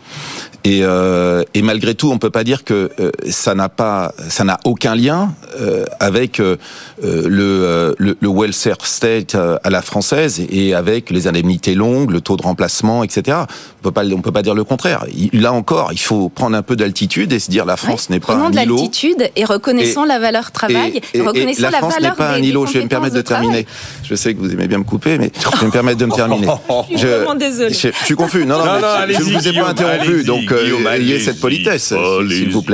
Et, 0.68 0.80
euh, 0.84 1.44
et, 1.54 1.62
malgré 1.62 1.96
tout, 1.96 2.12
on 2.12 2.18
peut 2.18 2.30
pas 2.30 2.44
dire 2.44 2.66
que 2.66 2.77
euh, 2.78 3.12
ça 3.30 3.56
n'a 3.56 3.70
pas, 3.70 4.14
ça 4.30 4.44
n'a 4.44 4.60
aucun 4.66 4.96
lien 4.96 5.34
euh, 5.60 5.86
avec 6.00 6.40
euh, 6.40 6.58
le, 7.04 7.96
le, 7.98 8.18
le, 8.20 8.30
welfare 8.30 8.86
state 8.86 9.36
à 9.36 9.70
la 9.70 9.82
française 9.82 10.42
et 10.50 10.74
avec 10.74 11.10
les 11.10 11.28
indemnités 11.28 11.76
longues, 11.76 12.12
le 12.12 12.22
taux 12.22 12.38
de 12.38 12.44
remplacement, 12.44 13.04
etc. 13.04 13.38
On 13.80 13.84
peut 13.84 13.92
pas, 13.92 14.06
on 14.06 14.22
peut 14.22 14.32
pas 14.32 14.42
dire 14.42 14.56
le 14.56 14.64
contraire. 14.64 15.06
Là 15.34 15.54
encore, 15.54 15.90
il 15.92 16.00
faut 16.00 16.30
prendre 16.30 16.56
un 16.56 16.62
peu 16.62 16.76
d'altitude 16.76 17.34
et 17.34 17.40
se 17.40 17.50
dire 17.50 17.66
la 17.66 17.78
France 17.78 18.10
n'est 18.10 18.20
pas 18.20 18.34
un 18.34 18.52
îlot. 18.52 18.52
de 18.52 18.56
l'altitude 18.56 19.30
et 19.36 19.46
reconnaissons 19.46 20.04
la 20.04 20.20
valeur 20.20 20.52
travail, 20.52 21.02
et, 21.14 21.22
reconnaissons 21.22 21.70
la, 21.70 21.80
France 21.80 22.00
n'est 22.02 22.12
pas 22.12 22.32
un 22.32 22.42
îlot. 22.42 22.66
Je 22.66 22.74
vais 22.74 22.84
me 22.84 22.90
permettre 22.90 23.16
de, 23.16 23.22
terminer. 23.22 23.66
Je 24.04 24.16
sais 24.16 24.34
que 24.34 24.40
vous 24.40 24.52
aimez 24.52 24.68
bien 24.68 24.80
me 24.80 24.84
couper, 24.84 25.18
mais 25.18 25.32
je 25.36 25.60
vais 25.60 25.66
me 25.66 25.72
permettre 25.72 25.98
de 25.98 26.06
me 26.06 26.16
terminer. 26.16 26.48
je, 26.92 26.98
suis 26.98 27.08
vraiment 27.08 27.36
désolé. 27.36 27.74
Je, 27.74 27.92
suis 28.04 28.16
confus. 28.16 28.46
Non, 28.46 28.58
non, 28.58 28.66
non, 28.66 28.82
non 28.82 28.88
je 29.08 29.20
ne 29.20 29.38
vous 29.38 29.48
ai 29.48 29.54
pas 29.54 29.70
interrompu, 29.70 30.24
donc 30.24 30.54
ayez 30.92 31.20
cette 31.20 31.40
politesse, 31.40 31.94
s'il 32.30 32.52
vous 32.52 32.62
plaît. 32.62 32.67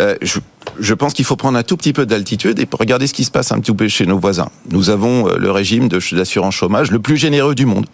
Euh, 0.00 0.16
je, 0.22 0.40
je 0.80 0.94
pense 0.94 1.12
qu'il 1.14 1.24
faut 1.24 1.36
prendre 1.36 1.58
un 1.58 1.62
tout 1.62 1.76
petit 1.76 1.92
peu 1.92 2.06
d'altitude 2.06 2.58
et 2.58 2.68
regarder 2.72 3.06
ce 3.06 3.14
qui 3.14 3.24
se 3.24 3.30
passe 3.30 3.52
un 3.52 3.60
petit 3.60 3.72
peu 3.72 3.88
chez 3.88 4.06
nos 4.06 4.18
voisins. 4.18 4.48
Nous 4.70 4.90
avons 4.90 5.28
euh, 5.28 5.36
le 5.38 5.50
régime 5.50 5.88
d'assurance 5.88 6.54
chômage 6.54 6.90
le 6.90 6.98
plus 6.98 7.16
généreux 7.16 7.54
du 7.54 7.66
monde. 7.66 7.86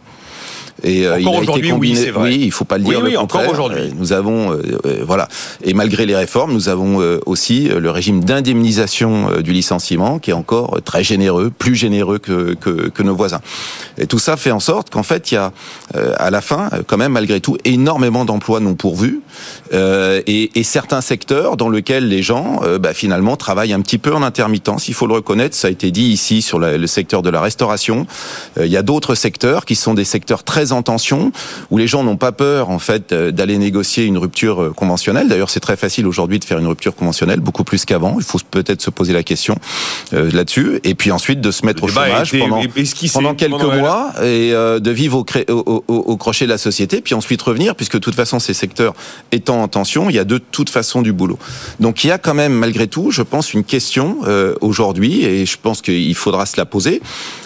Et 0.82 1.06
euh, 1.06 1.20
encore 1.20 1.42
il 1.42 1.50
a 1.50 1.58
été 1.58 1.70
combiné. 1.70 2.12
Oui, 2.16 2.22
oui, 2.22 2.40
il 2.42 2.52
faut 2.52 2.64
pas 2.64 2.78
le 2.78 2.84
dire. 2.84 3.00
Oui, 3.02 3.16
encore 3.16 3.48
aujourd'hui. 3.48 3.80
Euh, 3.80 3.90
nous 3.96 4.12
avons, 4.12 4.52
euh, 4.52 5.02
voilà. 5.06 5.28
Et 5.62 5.74
malgré 5.74 6.06
les 6.06 6.16
réformes, 6.16 6.52
nous 6.52 6.68
avons 6.68 6.98
aussi 7.26 7.68
le 7.68 7.90
régime 7.90 8.24
d'indemnisation 8.24 9.40
du 9.40 9.52
licenciement 9.52 10.18
qui 10.18 10.30
est 10.30 10.34
encore 10.34 10.80
très 10.84 11.04
généreux, 11.04 11.50
plus 11.56 11.74
généreux 11.74 12.18
que, 12.18 12.54
que, 12.54 12.88
que 12.88 13.02
nos 13.02 13.14
voisins. 13.14 13.40
Et 13.98 14.06
tout 14.06 14.18
ça 14.18 14.36
fait 14.36 14.50
en 14.50 14.60
sorte 14.60 14.90
qu'en 14.90 15.02
fait, 15.02 15.30
il 15.30 15.34
y 15.34 15.38
a 15.38 15.52
à 15.94 16.30
la 16.30 16.40
fin, 16.40 16.70
quand 16.86 16.96
même, 16.96 17.12
malgré 17.12 17.40
tout, 17.40 17.56
énormément 17.64 18.24
d'emplois 18.24 18.60
non 18.60 18.74
pourvus 18.74 19.20
et, 19.72 20.50
et, 20.54 20.62
certains 20.62 21.00
secteurs 21.00 21.56
dans 21.56 21.68
lesquels 21.68 22.08
les 22.08 22.22
gens, 22.22 22.60
bah, 22.80 22.92
finalement, 22.94 23.36
travaillent 23.36 23.72
un 23.72 23.80
petit 23.80 23.98
peu 23.98 24.14
en 24.14 24.22
intermittence. 24.22 24.88
Il 24.88 24.94
faut 24.94 25.06
le 25.06 25.14
reconnaître. 25.14 25.56
Ça 25.56 25.68
a 25.68 25.70
été 25.70 25.90
dit 25.90 26.08
ici 26.08 26.42
sur 26.42 26.58
le 26.58 26.86
secteur 26.86 27.22
de 27.22 27.30
la 27.30 27.40
restauration. 27.40 28.06
il 28.58 28.66
y 28.66 28.76
a 28.76 28.82
d'autres 28.82 29.14
secteurs 29.14 29.64
qui 29.64 29.74
sont 29.74 29.94
des 29.94 30.04
secteurs 30.04 30.44
très 30.44 30.69
en 30.72 30.82
tension, 30.82 31.32
où 31.70 31.78
les 31.78 31.86
gens 31.86 32.02
n'ont 32.04 32.16
pas 32.16 32.32
peur 32.32 32.70
en 32.70 32.78
fait 32.78 33.12
euh, 33.12 33.30
d'aller 33.30 33.58
négocier 33.58 34.04
une 34.04 34.18
rupture 34.18 34.62
euh, 34.62 34.72
conventionnelle. 34.72 35.28
D'ailleurs, 35.28 35.50
c'est 35.50 35.60
très 35.60 35.76
facile 35.76 36.06
aujourd'hui 36.06 36.38
de 36.38 36.44
faire 36.44 36.58
une 36.58 36.66
rupture 36.66 36.94
conventionnelle, 36.94 37.40
beaucoup 37.40 37.64
plus 37.64 37.84
qu'avant. 37.84 38.16
Il 38.18 38.24
faut 38.24 38.38
peut-être 38.50 38.82
se 38.82 38.90
poser 38.90 39.12
la 39.12 39.22
question 39.22 39.56
euh, 40.12 40.30
là-dessus, 40.32 40.80
et 40.84 40.94
puis 40.94 41.10
ensuite 41.12 41.40
de 41.40 41.50
se 41.50 41.64
mettre 41.64 41.84
au 41.84 41.88
chômage 41.88 42.32
pendant, 42.32 42.62
pendant 43.12 43.34
quelques 43.34 43.62
mois 43.62 44.12
et 44.22 44.50
de 44.50 44.90
vivre 44.90 45.24
au, 45.48 45.84
au, 45.88 46.16
crochet 46.16 46.44
de 46.44 46.50
la 46.50 46.58
société, 46.58 47.00
puis 47.00 47.14
ensuite 47.14 47.40
revenir, 47.42 47.74
puisque 47.74 47.94
de 47.94 47.98
toute 47.98 48.14
façon 48.14 48.38
ces 48.38 48.54
secteurs 48.54 48.94
étant 49.32 49.62
en 49.62 49.68
tension, 49.68 50.10
il 50.10 50.16
y 50.16 50.18
a 50.18 50.24
de 50.24 50.38
toute 50.38 50.70
façon 50.70 51.02
du 51.02 51.12
boulot. 51.12 51.38
Donc 51.78 52.04
il 52.04 52.08
y 52.08 52.10
a 52.10 52.18
quand 52.18 52.34
même 52.34 52.52
malgré 52.52 52.86
tout, 52.86 53.10
je 53.10 53.22
pense, 53.22 53.54
une 53.54 53.64
question 53.64 54.18
aujourd'hui, 54.60 55.24
et 55.24 55.46
je 55.46 55.56
pense 55.60 55.82
qu'il 55.82 56.14
faudra 56.14 56.46
se 56.46 56.56
la 56.56 56.66
poser. 56.66 57.00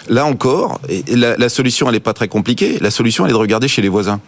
Là 0.09 0.26
encore, 0.26 0.81
la, 1.09 1.37
la 1.37 1.49
solution 1.49 1.88
elle 1.88 1.95
n'est 1.95 2.00
pas 2.00 2.12
très 2.12 2.28
compliquée. 2.28 2.78
La 2.81 2.90
solution 2.90 3.13
elle 3.23 3.30
est 3.30 3.33
de 3.33 3.38
regarder 3.38 3.68
chez 3.68 3.83
les 3.83 3.88
voisins. 3.88 4.21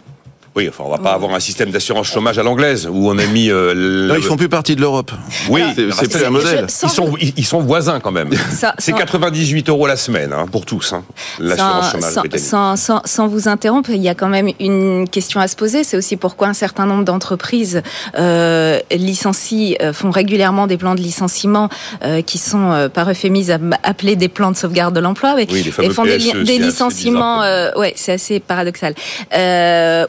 Oui, 0.57 0.67
enfin, 0.67 0.85
on 0.87 0.89
va 0.89 0.97
pas 0.97 1.13
avoir 1.13 1.35
un 1.35 1.39
système 1.39 1.69
d'assurance 1.69 2.07
chômage 2.07 2.39
à 2.39 2.43
l'anglaise 2.43 2.87
où 2.91 3.09
on 3.09 3.17
a 3.19 3.25
mis. 3.27 3.51
Euh, 3.51 4.07
non, 4.07 4.15
ils 4.15 4.23
font 4.23 4.37
plus 4.37 4.49
partie 4.49 4.75
de 4.75 4.81
l'Europe. 4.81 5.11
Oui, 5.49 5.61
c'est 5.75 6.09
plus 6.09 6.25
un 6.25 6.31
modèle. 6.31 6.65
Ils 6.83 6.89
sont, 6.89 7.13
ils 7.19 7.45
sont 7.45 7.61
voisins 7.61 7.99
quand 7.99 8.11
même. 8.11 8.31
C'est 8.79 8.93
98 8.93 9.69
euros 9.69 9.85
la 9.85 9.95
semaine 9.95 10.33
hein, 10.33 10.47
pour 10.51 10.65
tous, 10.65 10.93
hein, 10.93 11.03
l'assurance 11.39 11.91
chômage 11.91 12.13
sans, 12.37 12.75
sans, 12.75 13.01
sans, 13.05 13.27
vous 13.27 13.47
interrompre, 13.47 13.91
il 13.91 14.01
y 14.01 14.09
a 14.09 14.15
quand 14.15 14.29
même 14.29 14.49
une 14.59 15.07
question 15.07 15.39
à 15.39 15.47
se 15.47 15.55
poser. 15.55 15.83
C'est 15.83 15.95
aussi 15.95 16.17
pourquoi 16.17 16.47
un 16.47 16.53
certain 16.53 16.87
nombre 16.87 17.03
d'entreprises 17.03 17.83
euh, 18.17 18.79
licencient, 18.91 19.75
euh, 19.81 19.93
font 19.93 20.09
régulièrement 20.09 20.65
des 20.65 20.77
plans 20.77 20.95
de 20.95 21.01
licenciement 21.01 21.69
euh, 22.03 22.21
qui 22.21 22.37
sont, 22.39 22.71
euh, 22.71 22.89
par 22.89 23.09
euphémisme, 23.09 23.75
appelés 23.83 24.15
des 24.15 24.27
plans 24.27 24.51
de 24.51 24.57
sauvegarde 24.57 24.95
de 24.95 24.99
l'emploi. 24.99 25.35
Oui, 25.35 25.45
les 25.49 25.71
fameux 25.71 25.89
font 25.91 26.03
des, 26.03 26.17
e, 26.17 26.43
des 26.43 26.57
licenciements. 26.57 27.41
ouais, 27.75 27.93
c'est 27.95 28.13
assez 28.13 28.39
paradoxal. 28.39 28.95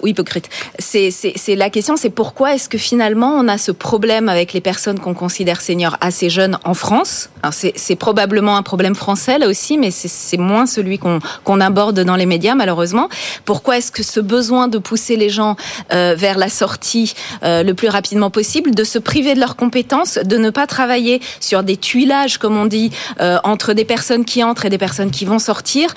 oui, 0.02 0.10
hypocrite 0.10 0.37
c'est 0.78 1.56
la 1.56 1.70
question, 1.70 1.96
c'est 1.96 2.10
pourquoi 2.10 2.54
est-ce 2.54 2.68
que 2.68 2.78
finalement 2.78 3.34
on 3.36 3.48
a 3.48 3.58
ce 3.58 3.72
problème 3.72 4.28
avec 4.28 4.52
les 4.52 4.60
personnes 4.60 4.98
qu'on 4.98 5.14
considère 5.14 5.60
seniors 5.60 5.96
assez 6.00 6.30
jeunes 6.30 6.58
en 6.64 6.74
France? 6.74 7.30
C'est 7.52 7.96
probablement 7.96 8.56
un 8.56 8.62
problème 8.62 8.94
français 8.94 9.38
là 9.38 9.48
aussi, 9.48 9.78
mais 9.78 9.90
c'est 9.90 10.36
moins 10.36 10.66
celui 10.66 10.98
qu'on 10.98 11.60
aborde 11.60 12.00
dans 12.00 12.16
les 12.16 12.26
médias 12.26 12.54
malheureusement. 12.54 13.08
Pourquoi 13.44 13.78
est-ce 13.78 13.92
que 13.92 14.02
ce 14.02 14.20
besoin 14.20 14.68
de 14.68 14.78
pousser 14.78 15.16
les 15.16 15.30
gens 15.30 15.56
euh, 15.92 16.14
vers 16.16 16.38
la 16.38 16.48
sortie 16.48 17.14
euh, 17.42 17.62
le 17.62 17.74
plus 17.74 17.88
rapidement 17.88 18.30
possible, 18.30 18.74
de 18.74 18.84
se 18.84 18.98
priver 18.98 19.34
de 19.34 19.40
leurs 19.40 19.56
compétences, 19.56 20.18
de 20.18 20.36
ne 20.36 20.50
pas 20.50 20.66
travailler 20.66 21.20
sur 21.40 21.62
des 21.62 21.76
tuilages 21.76 22.38
comme 22.38 22.56
on 22.56 22.66
dit 22.66 22.90
euh, 23.20 23.38
entre 23.44 23.72
des 23.72 23.84
personnes 23.84 24.24
qui 24.24 24.42
entrent 24.42 24.66
et 24.66 24.70
des 24.70 24.78
personnes 24.78 25.10
qui 25.10 25.24
vont 25.24 25.38
sortir, 25.38 25.94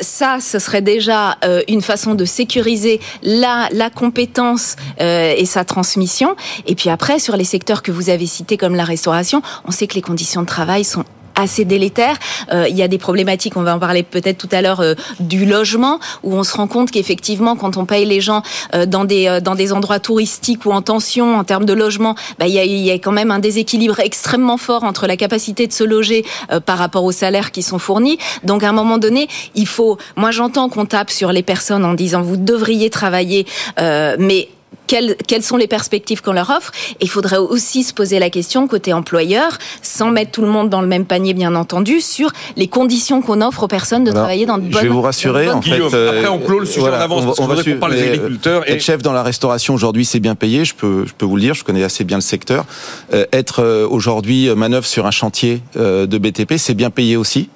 ça, 0.00 0.38
ce 0.40 0.58
serait 0.58 0.82
déjà 0.82 1.38
une 1.68 1.82
façon 1.82 2.14
de 2.14 2.24
sécuriser 2.24 3.00
la 3.22 3.68
la 3.72 3.81
compétence 3.90 4.76
et 4.98 5.46
sa 5.46 5.64
transmission. 5.64 6.36
Et 6.66 6.74
puis 6.74 6.90
après, 6.90 7.18
sur 7.18 7.36
les 7.36 7.44
secteurs 7.44 7.82
que 7.82 7.92
vous 7.92 8.10
avez 8.10 8.26
cités 8.26 8.56
comme 8.56 8.74
la 8.74 8.84
restauration, 8.84 9.42
on 9.64 9.70
sait 9.70 9.86
que 9.86 9.94
les 9.94 10.02
conditions 10.02 10.42
de 10.42 10.46
travail 10.46 10.84
sont 10.84 11.04
assez 11.34 11.64
délétère. 11.64 12.16
Euh, 12.52 12.66
il 12.68 12.76
y 12.76 12.82
a 12.82 12.88
des 12.88 12.98
problématiques, 12.98 13.56
on 13.56 13.62
va 13.62 13.76
en 13.76 13.78
parler 13.78 14.02
peut-être 14.02 14.38
tout 14.38 14.48
à 14.52 14.62
l'heure, 14.62 14.80
euh, 14.80 14.94
du 15.20 15.44
logement, 15.44 16.00
où 16.22 16.34
on 16.34 16.44
se 16.44 16.56
rend 16.56 16.66
compte 16.66 16.90
qu'effectivement, 16.90 17.56
quand 17.56 17.76
on 17.76 17.84
paye 17.84 18.04
les 18.04 18.20
gens 18.20 18.42
euh, 18.74 18.86
dans 18.86 19.04
des 19.04 19.40
dans 19.42 19.54
des 19.54 19.72
endroits 19.72 19.98
touristiques 19.98 20.66
ou 20.66 20.72
en 20.72 20.82
tension 20.82 21.36
en 21.36 21.44
termes 21.44 21.64
de 21.64 21.72
logement, 21.72 22.14
bah, 22.38 22.46
il, 22.46 22.54
y 22.54 22.58
a, 22.58 22.64
il 22.64 22.78
y 22.78 22.90
a 22.90 22.94
quand 22.94 23.12
même 23.12 23.30
un 23.30 23.38
déséquilibre 23.38 24.00
extrêmement 24.00 24.56
fort 24.56 24.84
entre 24.84 25.06
la 25.06 25.16
capacité 25.16 25.66
de 25.66 25.72
se 25.72 25.84
loger 25.84 26.24
par 26.66 26.78
rapport 26.78 27.04
aux 27.04 27.12
salaires 27.12 27.52
qui 27.52 27.62
sont 27.62 27.78
fournis. 27.78 28.18
Donc 28.44 28.62
à 28.62 28.68
un 28.68 28.72
moment 28.72 28.98
donné, 28.98 29.28
il 29.54 29.66
faut. 29.66 29.98
Moi, 30.16 30.30
j'entends 30.30 30.68
qu'on 30.68 30.86
tape 30.86 31.10
sur 31.10 31.32
les 31.32 31.42
personnes 31.42 31.84
en 31.84 31.94
disant 31.94 32.22
vous 32.22 32.36
devriez 32.36 32.90
travailler, 32.90 33.46
mais 33.78 34.48
quelles, 34.86 35.16
quelles 35.26 35.42
sont 35.42 35.56
les 35.56 35.66
perspectives 35.66 36.22
qu'on 36.22 36.32
leur 36.32 36.50
offre. 36.50 36.72
Et 37.00 37.04
il 37.04 37.10
faudrait 37.10 37.38
aussi 37.38 37.82
se 37.82 37.94
poser 37.94 38.18
la 38.18 38.30
question 38.30 38.66
côté 38.66 38.92
employeur, 38.92 39.58
sans 39.82 40.10
mettre 40.10 40.32
tout 40.32 40.42
le 40.42 40.48
monde 40.48 40.70
dans 40.70 40.80
le 40.80 40.86
même 40.86 41.04
panier, 41.04 41.34
bien 41.34 41.54
entendu, 41.54 42.00
sur 42.00 42.30
les 42.56 42.68
conditions 42.68 43.22
qu'on 43.22 43.40
offre 43.40 43.64
aux 43.64 43.68
personnes 43.68 44.04
de 44.04 44.12
travailler 44.12 44.46
dans 44.46 44.58
de 44.58 44.62
bonnes. 44.62 44.72
Je 44.72 44.86
vais 44.86 44.88
vous 44.88 45.02
rassurer. 45.02 45.50
En 45.50 45.62
fait, 45.62 45.80
après, 45.80 46.28
on 46.28 46.38
clôt 46.38 46.60
le 46.60 46.66
sujet 46.66 46.88
en 46.88 46.92
avance. 46.92 47.38
On 47.38 47.46
va, 47.46 47.54
on 47.66 47.78
parle 47.78 47.94
des 47.94 48.02
agriculteurs. 48.02 48.68
Et... 48.68 48.72
Être 48.72 48.82
chef 48.82 49.02
dans 49.02 49.12
la 49.12 49.22
restauration 49.22 49.74
aujourd'hui, 49.74 50.04
c'est 50.04 50.20
bien 50.20 50.34
payé. 50.34 50.64
Je 50.64 50.74
peux, 50.74 51.04
je 51.06 51.12
peux 51.12 51.26
vous 51.26 51.36
le 51.36 51.42
dire. 51.42 51.54
Je 51.54 51.64
connais 51.64 51.82
assez 51.82 52.04
bien 52.04 52.16
le 52.16 52.22
secteur. 52.22 52.64
Euh, 53.12 53.26
être 53.32 53.62
euh, 53.62 53.86
aujourd'hui 53.88 54.48
manœuvre 54.54 54.86
sur 54.86 55.06
un 55.06 55.10
chantier 55.10 55.62
euh, 55.76 56.06
de 56.06 56.18
BTP, 56.18 56.54
c'est 56.56 56.74
bien 56.74 56.90
payé 56.90 57.16
aussi 57.16 57.48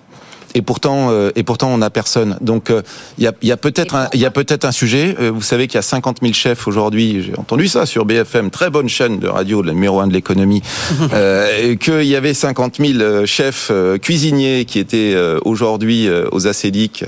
et 0.57 0.63
pourtant 0.63 1.11
euh, 1.11 1.31
et 1.37 1.43
pourtant 1.43 1.69
on 1.69 1.79
n'a 1.79 1.91
personne. 1.91 2.39
Donc 2.41 2.71
euh, 2.71 2.81
il 3.19 3.25
y 3.25 3.27
a, 3.27 3.33
y 3.43 3.53
a 3.53 3.59
peut-être 3.59 3.95
un 3.95 4.09
il 4.15 4.21
y 4.21 4.25
a 4.25 4.31
peut-être 4.31 4.65
un 4.65 4.73
sujet. 4.73 5.15
Euh, 5.21 5.31
vous 5.31 5.43
savez 5.43 5.67
qu'il 5.67 5.77
y 5.77 5.79
a 5.79 5.83
50 5.83 6.21
000 6.23 6.33
chefs 6.33 6.67
aujourd'hui. 6.67 7.23
J'ai 7.23 7.39
entendu 7.39 7.69
ça 7.69 7.85
sur 7.85 8.07
BFM, 8.07 8.51
très 8.51 8.71
bonne 8.71 8.89
chaîne 8.89 9.19
de 9.19 9.29
radio, 9.29 9.61
le 9.61 9.73
numéro 9.73 10.01
un 10.01 10.07
de 10.07 10.15
l'économie. 10.15 10.63
euh, 11.13 11.77
qu'il 11.77 12.05
y 12.05 12.17
avait 12.17 12.33
50 12.33 12.79
000 12.81 13.27
chefs 13.27 13.71
cuisiniers 14.01 14.65
qui 14.65 14.79
étaient 14.79 15.15
aujourd'hui 15.45 16.09
aux 16.33 16.47
acédiques 16.47 17.05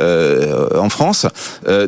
en 0.00 0.88
France. 0.88 1.26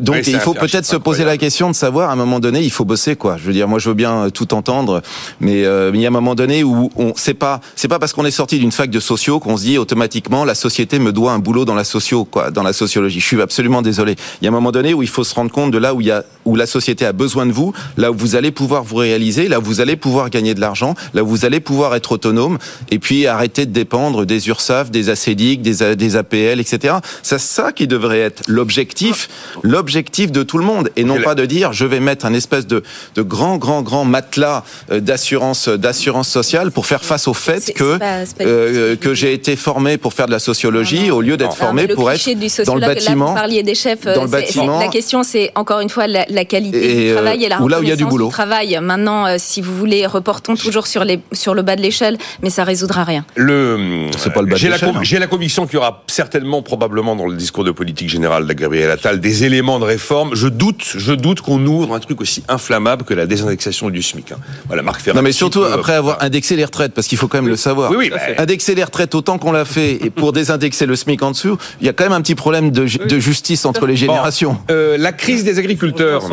donc 0.01 0.27
il 0.27 0.39
faut 0.39 0.55
peut-être 0.55 0.85
se 0.85 0.97
poser 0.97 1.25
la 1.25 1.39
question 1.39 1.71
de 1.71 1.75
savoir 1.75 2.11
à 2.11 2.13
un 2.13 2.17
moment 2.17 2.41
donné 2.41 2.61
il 2.61 2.71
faut 2.71 2.85
bosser 2.85 3.17
quoi. 3.17 3.37
Je 3.39 3.45
veux 3.45 3.53
dire 3.53 3.67
moi 3.67 3.79
je 3.79 3.89
veux 3.89 3.95
bien 3.95 4.29
tout 4.31 4.53
entendre, 4.53 5.01
mais 5.41 5.63
il 5.63 6.01
y 6.01 6.05
a 6.05 6.09
un 6.09 6.11
moment 6.11 6.35
donné 6.35 6.65
où 6.65 6.91
on 6.97 7.13
c'est 7.17 7.35
pas 7.35 7.61
c'est 7.77 7.89
pas 7.89 7.99
parce 7.99 8.13
qu'on 8.13 8.27
est 8.27 8.31
sorti 8.31 8.59
d'une 8.59 8.73
fac 8.73 8.91
de 8.91 9.01
sociaux 9.01 9.41
qu'on 9.41 9.57
se 9.57 9.63
dit 9.63 9.79
automatiquement 9.79 10.45
la 10.45 10.55
société 10.55 10.98
me 11.01 11.13
doit 11.13 11.33
un 11.33 11.39
boulot 11.39 11.65
dans 11.65 11.75
la 11.75 11.85
socio, 11.85 12.25
quoi, 12.25 12.51
dans 12.51 12.63
la 12.63 12.73
sociologie. 12.73 13.21
Je 13.21 13.27
suis 13.27 13.41
absolument 13.41 13.83
désolé. 13.83 14.17
Il 14.41 14.45
y 14.45 14.49
a 14.49 14.51
un 14.51 14.55
moment 14.55 14.73
donné 14.73 14.95
où 14.95 15.03
il 15.03 15.09
faut 15.09 15.25
se 15.25 15.35
rendre 15.35 15.51
compte 15.51 15.71
de 15.71 15.79
là 15.79 15.95
où 15.95 16.01
il 16.01 16.07
y 16.07 16.11
a, 16.11 16.25
où 16.45 16.57
la 16.57 16.67
société 16.67 17.05
a 17.05 17.13
besoin 17.13 17.47
de 17.47 17.53
vous, 17.53 17.73
là 17.97 18.11
où 18.11 18.15
vous 18.17 18.37
allez 18.37 18.51
pouvoir 18.51 18.85
vous 18.85 18.97
réaliser, 18.97 19.49
là 19.49 19.61
où 19.61 19.63
vous 19.63 19.81
allez 19.81 19.97
pouvoir 19.97 20.31
gagner 20.31 20.55
de 20.55 20.61
l'argent, 20.61 20.95
là 21.15 21.23
où 21.23 21.27
vous 21.27 21.45
allez 21.45 21.61
pouvoir 21.61 21.95
être 21.95 22.13
autonome, 22.13 22.59
et 22.91 22.99
puis 22.99 23.27
arrêter 23.27 23.67
de 23.67 23.73
dépendre 23.73 24.25
des 24.27 24.49
URSAF, 24.49 24.91
des 24.91 25.11
ACDIC, 25.11 25.63
des, 25.63 25.97
des 25.97 26.17
APL, 26.17 26.61
etc. 26.61 26.97
C'est 27.23 27.39
ça 27.39 27.73
qui 27.73 27.87
devrait 27.87 28.21
être 28.21 28.43
l'objectif, 28.47 29.29
l'objectif 29.63 30.33
de 30.33 30.43
tout 30.43 30.59
le 30.59 30.65
monde, 30.65 30.91
et 30.97 31.05
non 31.05 31.21
pas 31.23 31.35
de 31.35 31.45
dire 31.45 31.73
je 31.73 31.85
vais 31.85 32.01
mettre 32.01 32.27
un 32.27 32.35
espèce 32.35 32.67
de, 32.67 32.83
de 33.15 33.23
grand, 33.23 33.57
grand, 33.59 33.83
grand 33.83 34.05
matelas 34.05 34.65
euh, 34.91 35.01
d'assurance, 35.01 35.69
d'assurance 35.69 36.29
sociale 36.29 36.71
pour 36.71 36.87
faire 36.87 37.05
face 37.05 37.29
au 37.29 37.35
fait 37.35 37.73
que 37.75 37.99
euh, 38.41 38.97
que 38.97 39.15
j'ai 39.15 39.33
été 39.33 39.57
formé 39.57 39.99
pour 39.99 40.13
faire 40.13 40.27
de 40.27 40.33
la 40.33 40.39
sociologie 40.39 40.88
au 41.11 41.21
lieu 41.21 41.37
d'être 41.37 41.57
formé 41.57 41.89
pour 41.89 42.11
être 42.11 42.65
dans 42.65 42.75
le 42.75 42.81
bâtiment. 42.81 43.25
Là, 43.27 43.31
vous 43.31 43.37
parliez 43.37 43.63
des 43.63 43.75
chefs. 43.75 44.05
Dans 44.05 44.23
le 44.23 44.29
bâtiment. 44.29 44.79
La 44.79 44.89
question, 44.89 45.23
c'est 45.23 45.53
encore 45.55 45.81
une 45.81 45.89
fois 45.89 46.07
la, 46.07 46.25
qualité 46.45 46.81
du 46.81 47.11
euh, 47.11 47.15
travail 47.15 47.45
et 47.45 47.49
la 47.49 47.57
reconnaissance 47.57 47.71
là 47.71 47.81
où 47.81 47.83
il 47.83 47.89
y 47.89 47.93
a 47.93 47.97
du, 47.97 48.05
boulot. 48.05 48.29
travail. 48.29 48.79
Maintenant, 48.81 49.27
euh, 49.27 49.37
si 49.39 49.61
vous 49.61 49.75
voulez, 49.77 50.07
reportons 50.07 50.57
toujours 50.57 50.87
sur, 50.87 51.05
les, 51.05 51.21
sur 51.33 51.55
le 51.55 51.63
bas 51.63 51.77
de 51.77 51.83
l'échelle, 51.83 52.19
mais 52.43 52.51
ça 52.51 52.65
résoudra 52.65 53.05
rien. 53.05 53.25
Le, 53.35 54.07
c'est 54.17 54.33
pas 54.33 54.43
le 54.43 54.49
bas 54.49 54.57
J'ai 54.57 54.69
la, 54.69 54.77
hein. 54.77 55.19
la 55.19 55.27
conviction 55.27 55.67
qu'il 55.67 55.75
y 55.75 55.79
aura 55.79 56.03
certainement, 56.07 56.63
probablement, 56.63 57.17
dans 57.17 57.27
le 57.27 57.37
discours 57.37 57.65
de 57.65 57.71
politique 57.71 58.09
générale 58.09 58.47
de 58.47 58.53
Gabriel 58.53 58.91
Attal, 58.91 59.21
des 59.21 59.45
éléments 59.45 59.79
de 59.79 59.85
réforme. 59.85 60.35
Je 60.35 60.49
doute, 60.49 60.85
je 60.97 61.13
doute 61.13 61.41
qu'on 61.41 61.65
ouvre 61.67 61.95
un 61.95 62.01
truc 62.01 62.21
aussi 62.21 62.43
inflammable 62.49 63.05
que 63.05 63.15
la 63.15 63.27
désindexation 63.27 63.91
du 63.91 64.03
SMIC. 64.03 64.33
Hein. 64.33 64.39
Voilà, 64.67 64.83
Marc 64.83 65.01
Ferrand. 65.01 65.17
Non, 65.17 65.23
mais 65.23 65.33
surtout 65.33 65.65
après 65.65 65.95
avoir 65.95 66.23
indexé 66.23 66.57
les 66.57 66.65
retraites, 66.65 66.95
parce 66.95 67.07
qu'il 67.07 67.19
faut 67.19 67.29
quand 67.29 67.39
même 67.39 67.49
le 67.49 67.57
savoir. 67.57 67.91
Oui, 67.91 67.97
oui, 67.99 68.11
bah, 68.11 68.19
indexer 68.39 68.75
les 68.75 68.85
retraites 68.85 69.15
autant 69.15 69.39
qu'on 69.39 69.53
l'a 69.53 69.65
fait 69.65 70.05
et 70.05 70.11
pour 70.11 70.33
désindexer 70.33 70.78
c'est 70.79 70.87
le 70.87 70.97
SMIC 70.97 71.23
en 71.23 71.33
dessous, 71.33 71.59
il 71.81 71.87
y 71.87 71.91
a 71.91 71.93
quand 71.93 72.05
même 72.05 72.13
un 72.13 72.23
petit 72.23 72.35
problème 72.35 72.71
de, 72.71 72.87
justice 72.87 73.65
entre 73.65 73.87
les 73.87 73.97
générations. 73.97 74.59
Euh, 74.71 74.97
la 74.97 75.13
crise 75.13 75.45
des 75.45 75.59
agriculteurs. 75.59 76.25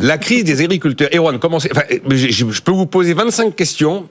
La 0.00 0.18
crise 0.18 0.44
des 0.44 0.60
agriculteurs. 0.62 1.08
Erwan, 1.14 1.38
comment 1.38 1.56
enfin, 1.56 1.82
je 2.08 2.60
peux 2.60 2.72
vous 2.72 2.86
poser 2.86 3.14
25 3.14 3.54
questions 3.54 4.06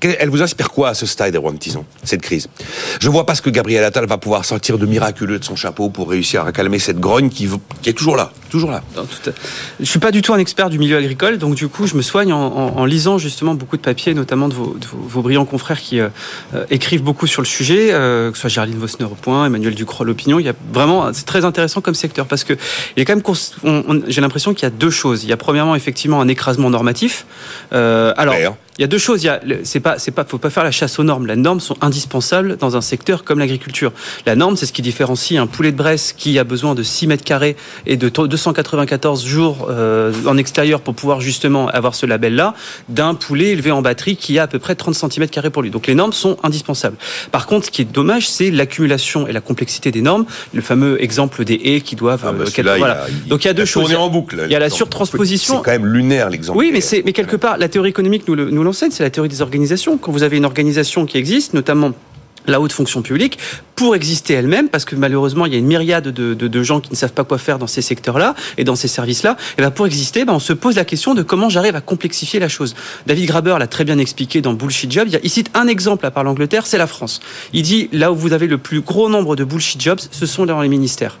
elle 0.00 0.30
vous 0.30 0.42
inspire 0.42 0.70
quoi 0.70 0.90
à 0.90 0.94
ce 0.94 1.06
stade, 1.06 1.34
Erwan 1.34 1.58
Tison, 1.58 1.84
cette 2.02 2.22
crise? 2.22 2.48
Je 3.00 3.08
vois 3.10 3.26
pas 3.26 3.34
ce 3.34 3.42
que 3.42 3.50
Gabriel 3.50 3.84
Attal 3.84 4.06
va 4.06 4.18
pouvoir 4.18 4.44
sortir 4.44 4.78
de 4.78 4.86
miraculeux 4.86 5.38
de 5.38 5.44
son 5.44 5.56
chapeau 5.56 5.90
pour 5.90 6.08
réussir 6.08 6.44
à 6.44 6.52
calmer 6.52 6.78
cette 6.78 6.98
grogne 6.98 7.28
qui, 7.28 7.48
est 7.86 7.92
toujours 7.92 8.16
là, 8.16 8.32
toujours 8.52 8.70
là. 8.70 8.82
Je 9.80 9.84
suis 9.86 9.98
pas 9.98 10.10
du 10.10 10.20
tout 10.20 10.34
un 10.34 10.38
expert 10.38 10.68
du 10.68 10.78
milieu 10.78 10.98
agricole, 10.98 11.38
donc 11.38 11.54
du 11.54 11.68
coup, 11.68 11.86
je 11.86 11.96
me 11.96 12.02
soigne 12.02 12.34
en, 12.34 12.84
lisant 12.84 13.16
justement 13.16 13.54
beaucoup 13.54 13.78
de 13.78 13.82
papiers, 13.82 14.12
notamment 14.12 14.48
de 14.48 14.54
vos, 14.54 15.22
brillants 15.22 15.46
confrères 15.46 15.80
qui 15.80 16.00
euh, 16.00 16.08
euh, 16.54 16.66
écrivent 16.68 17.02
beaucoup 17.02 17.26
sur 17.26 17.40
le 17.40 17.46
sujet, 17.46 17.92
euh, 17.92 18.30
que 18.30 18.36
ce 18.36 18.42
soit 18.42 18.50
Gerline 18.50 18.76
Vosner 18.76 19.06
au 19.06 19.14
point, 19.14 19.46
Emmanuel 19.46 19.74
Ducrot 19.74 20.04
l'opinion. 20.04 20.38
Il 20.38 20.44
y 20.44 20.50
a 20.50 20.54
vraiment, 20.70 21.14
c'est 21.14 21.24
très 21.24 21.46
intéressant 21.46 21.80
comme 21.80 21.94
secteur 21.94 22.26
parce 22.26 22.44
que 22.44 22.52
il 22.96 23.02
a 23.02 23.06
quand 23.06 23.16
même, 23.64 24.02
j'ai 24.08 24.20
l'impression 24.20 24.52
qu'il 24.52 24.64
y 24.64 24.66
a 24.66 24.70
deux 24.70 24.90
choses. 24.90 25.24
Il 25.24 25.30
y 25.30 25.32
a 25.32 25.38
premièrement 25.38 25.74
effectivement 25.74 26.20
un 26.20 26.28
écrasement 26.28 26.68
normatif. 26.68 27.24
alors. 27.70 28.34
Il 28.78 28.82
y 28.82 28.84
a 28.84 28.86
deux 28.86 28.98
choses. 28.98 29.22
Il 29.22 29.26
y 29.26 29.28
a, 29.28 29.40
c'est 29.64 29.80
pas, 29.80 29.98
c'est 29.98 30.10
pas, 30.10 30.24
faut 30.24 30.38
pas 30.38 30.50
faire 30.50 30.64
la 30.64 30.70
chasse 30.70 30.98
aux 30.98 31.04
normes. 31.04 31.26
Les 31.26 31.36
normes 31.36 31.60
sont 31.60 31.76
indispensables 31.82 32.56
dans 32.56 32.76
un 32.76 32.80
secteur 32.80 33.22
comme 33.24 33.38
l'agriculture. 33.38 33.92
La 34.24 34.34
norme, 34.34 34.56
c'est 34.56 34.66
ce 34.66 34.72
qui 34.72 34.82
différencie 34.82 35.38
un 35.38 35.46
poulet 35.46 35.72
de 35.72 35.76
Bresse 35.76 36.14
qui 36.16 36.38
a 36.38 36.44
besoin 36.44 36.74
de 36.74 36.82
6 36.82 37.06
mètres 37.06 37.24
carrés 37.24 37.56
et 37.86 37.96
de 37.96 38.08
294 38.08 39.24
jours 39.26 39.68
euh, 39.70 40.12
en 40.26 40.38
extérieur 40.38 40.80
pour 40.80 40.94
pouvoir 40.94 41.20
justement 41.20 41.68
avoir 41.68 41.94
ce 41.94 42.06
label-là, 42.06 42.54
d'un 42.88 43.14
poulet 43.14 43.50
élevé 43.50 43.70
en 43.70 43.82
batterie 43.82 44.16
qui 44.16 44.38
a 44.38 44.44
à 44.44 44.46
peu 44.46 44.58
près 44.58 44.74
30 44.74 44.94
cm 44.94 45.28
carrés 45.28 45.50
pour 45.50 45.62
lui. 45.62 45.70
Donc 45.70 45.86
les 45.86 45.94
normes 45.94 46.12
sont 46.12 46.38
indispensables. 46.42 46.96
Par 47.30 47.46
contre, 47.46 47.66
ce 47.66 47.70
qui 47.70 47.82
est 47.82 47.92
dommage, 47.92 48.28
c'est 48.28 48.50
l'accumulation 48.50 49.26
et 49.28 49.32
la 49.32 49.40
complexité 49.40 49.90
des 49.90 50.00
normes. 50.00 50.24
Le 50.54 50.62
fameux 50.62 51.02
exemple 51.02 51.44
des 51.44 51.60
haies 51.64 51.80
qui 51.82 51.94
doivent. 51.94 52.24
Ah 52.26 52.32
bah 52.32 52.44
euh, 52.46 52.76
voilà. 52.78 53.06
Donc 53.26 53.44
il 53.44 53.48
y 53.48 53.50
a 53.50 53.54
deux 53.54 53.66
choses. 53.66 53.94
en 53.94 54.08
boucle. 54.08 54.42
Il 54.46 54.52
y 54.52 54.56
a 54.56 54.58
la 54.58 54.70
surtransposition. 54.70 55.58
C'est 55.58 55.64
quand 55.64 55.70
même 55.72 55.86
lunaire 55.86 56.30
l'exemple. 56.30 56.58
Oui, 56.58 56.70
mais 56.72 56.80
c'est, 56.80 57.02
mais 57.04 57.12
quelque 57.12 57.36
part, 57.36 57.58
la 57.58 57.68
théorie 57.68 57.90
économique 57.90 58.26
nous, 58.26 58.34
le, 58.34 58.50
nous 58.50 58.62
c'est 58.72 59.02
la 59.02 59.10
théorie 59.10 59.28
des 59.28 59.42
organisations. 59.42 59.98
Quand 59.98 60.12
vous 60.12 60.22
avez 60.22 60.36
une 60.36 60.44
organisation 60.44 61.06
qui 61.06 61.18
existe, 61.18 61.54
notamment 61.54 61.92
la 62.46 62.60
haute 62.60 62.72
fonction 62.72 63.02
publique 63.02 63.38
pour 63.76 63.94
exister 63.94 64.34
elle-même, 64.34 64.68
parce 64.68 64.84
que 64.84 64.96
malheureusement 64.96 65.46
il 65.46 65.52
y 65.52 65.56
a 65.56 65.58
une 65.58 65.66
myriade 65.66 66.08
de, 66.08 66.34
de, 66.34 66.62
gens 66.62 66.80
qui 66.80 66.90
ne 66.90 66.96
savent 66.96 67.12
pas 67.12 67.24
quoi 67.24 67.38
faire 67.38 67.58
dans 67.58 67.66
ces 67.66 67.82
secteurs-là 67.82 68.34
et 68.58 68.64
dans 68.64 68.76
ces 68.76 68.88
services-là. 68.88 69.36
Et 69.58 69.62
ben 69.62 69.70
pour 69.70 69.86
exister, 69.86 70.24
ben 70.24 70.34
on 70.34 70.38
se 70.38 70.52
pose 70.52 70.76
la 70.76 70.84
question 70.84 71.14
de 71.14 71.22
comment 71.22 71.48
j'arrive 71.48 71.76
à 71.76 71.80
complexifier 71.80 72.40
la 72.40 72.48
chose. 72.48 72.74
David 73.06 73.26
Graber 73.26 73.56
l'a 73.58 73.66
très 73.66 73.84
bien 73.84 73.98
expliqué 73.98 74.40
dans 74.40 74.54
Bullshit 74.54 74.90
Job. 74.90 75.08
Il, 75.22 75.30
cite 75.30 75.50
un 75.54 75.66
exemple 75.66 76.06
à 76.06 76.10
part 76.10 76.24
l'Angleterre, 76.24 76.66
c'est 76.66 76.78
la 76.78 76.86
France. 76.86 77.20
Il 77.52 77.62
dit 77.62 77.88
là 77.92 78.12
où 78.12 78.16
vous 78.16 78.32
avez 78.32 78.46
le 78.46 78.58
plus 78.58 78.80
gros 78.80 79.08
nombre 79.08 79.36
de 79.36 79.44
bullshit 79.44 79.80
jobs, 79.80 80.00
ce 80.10 80.26
sont 80.26 80.46
dans 80.46 80.60
les 80.60 80.68
ministères. 80.68 81.18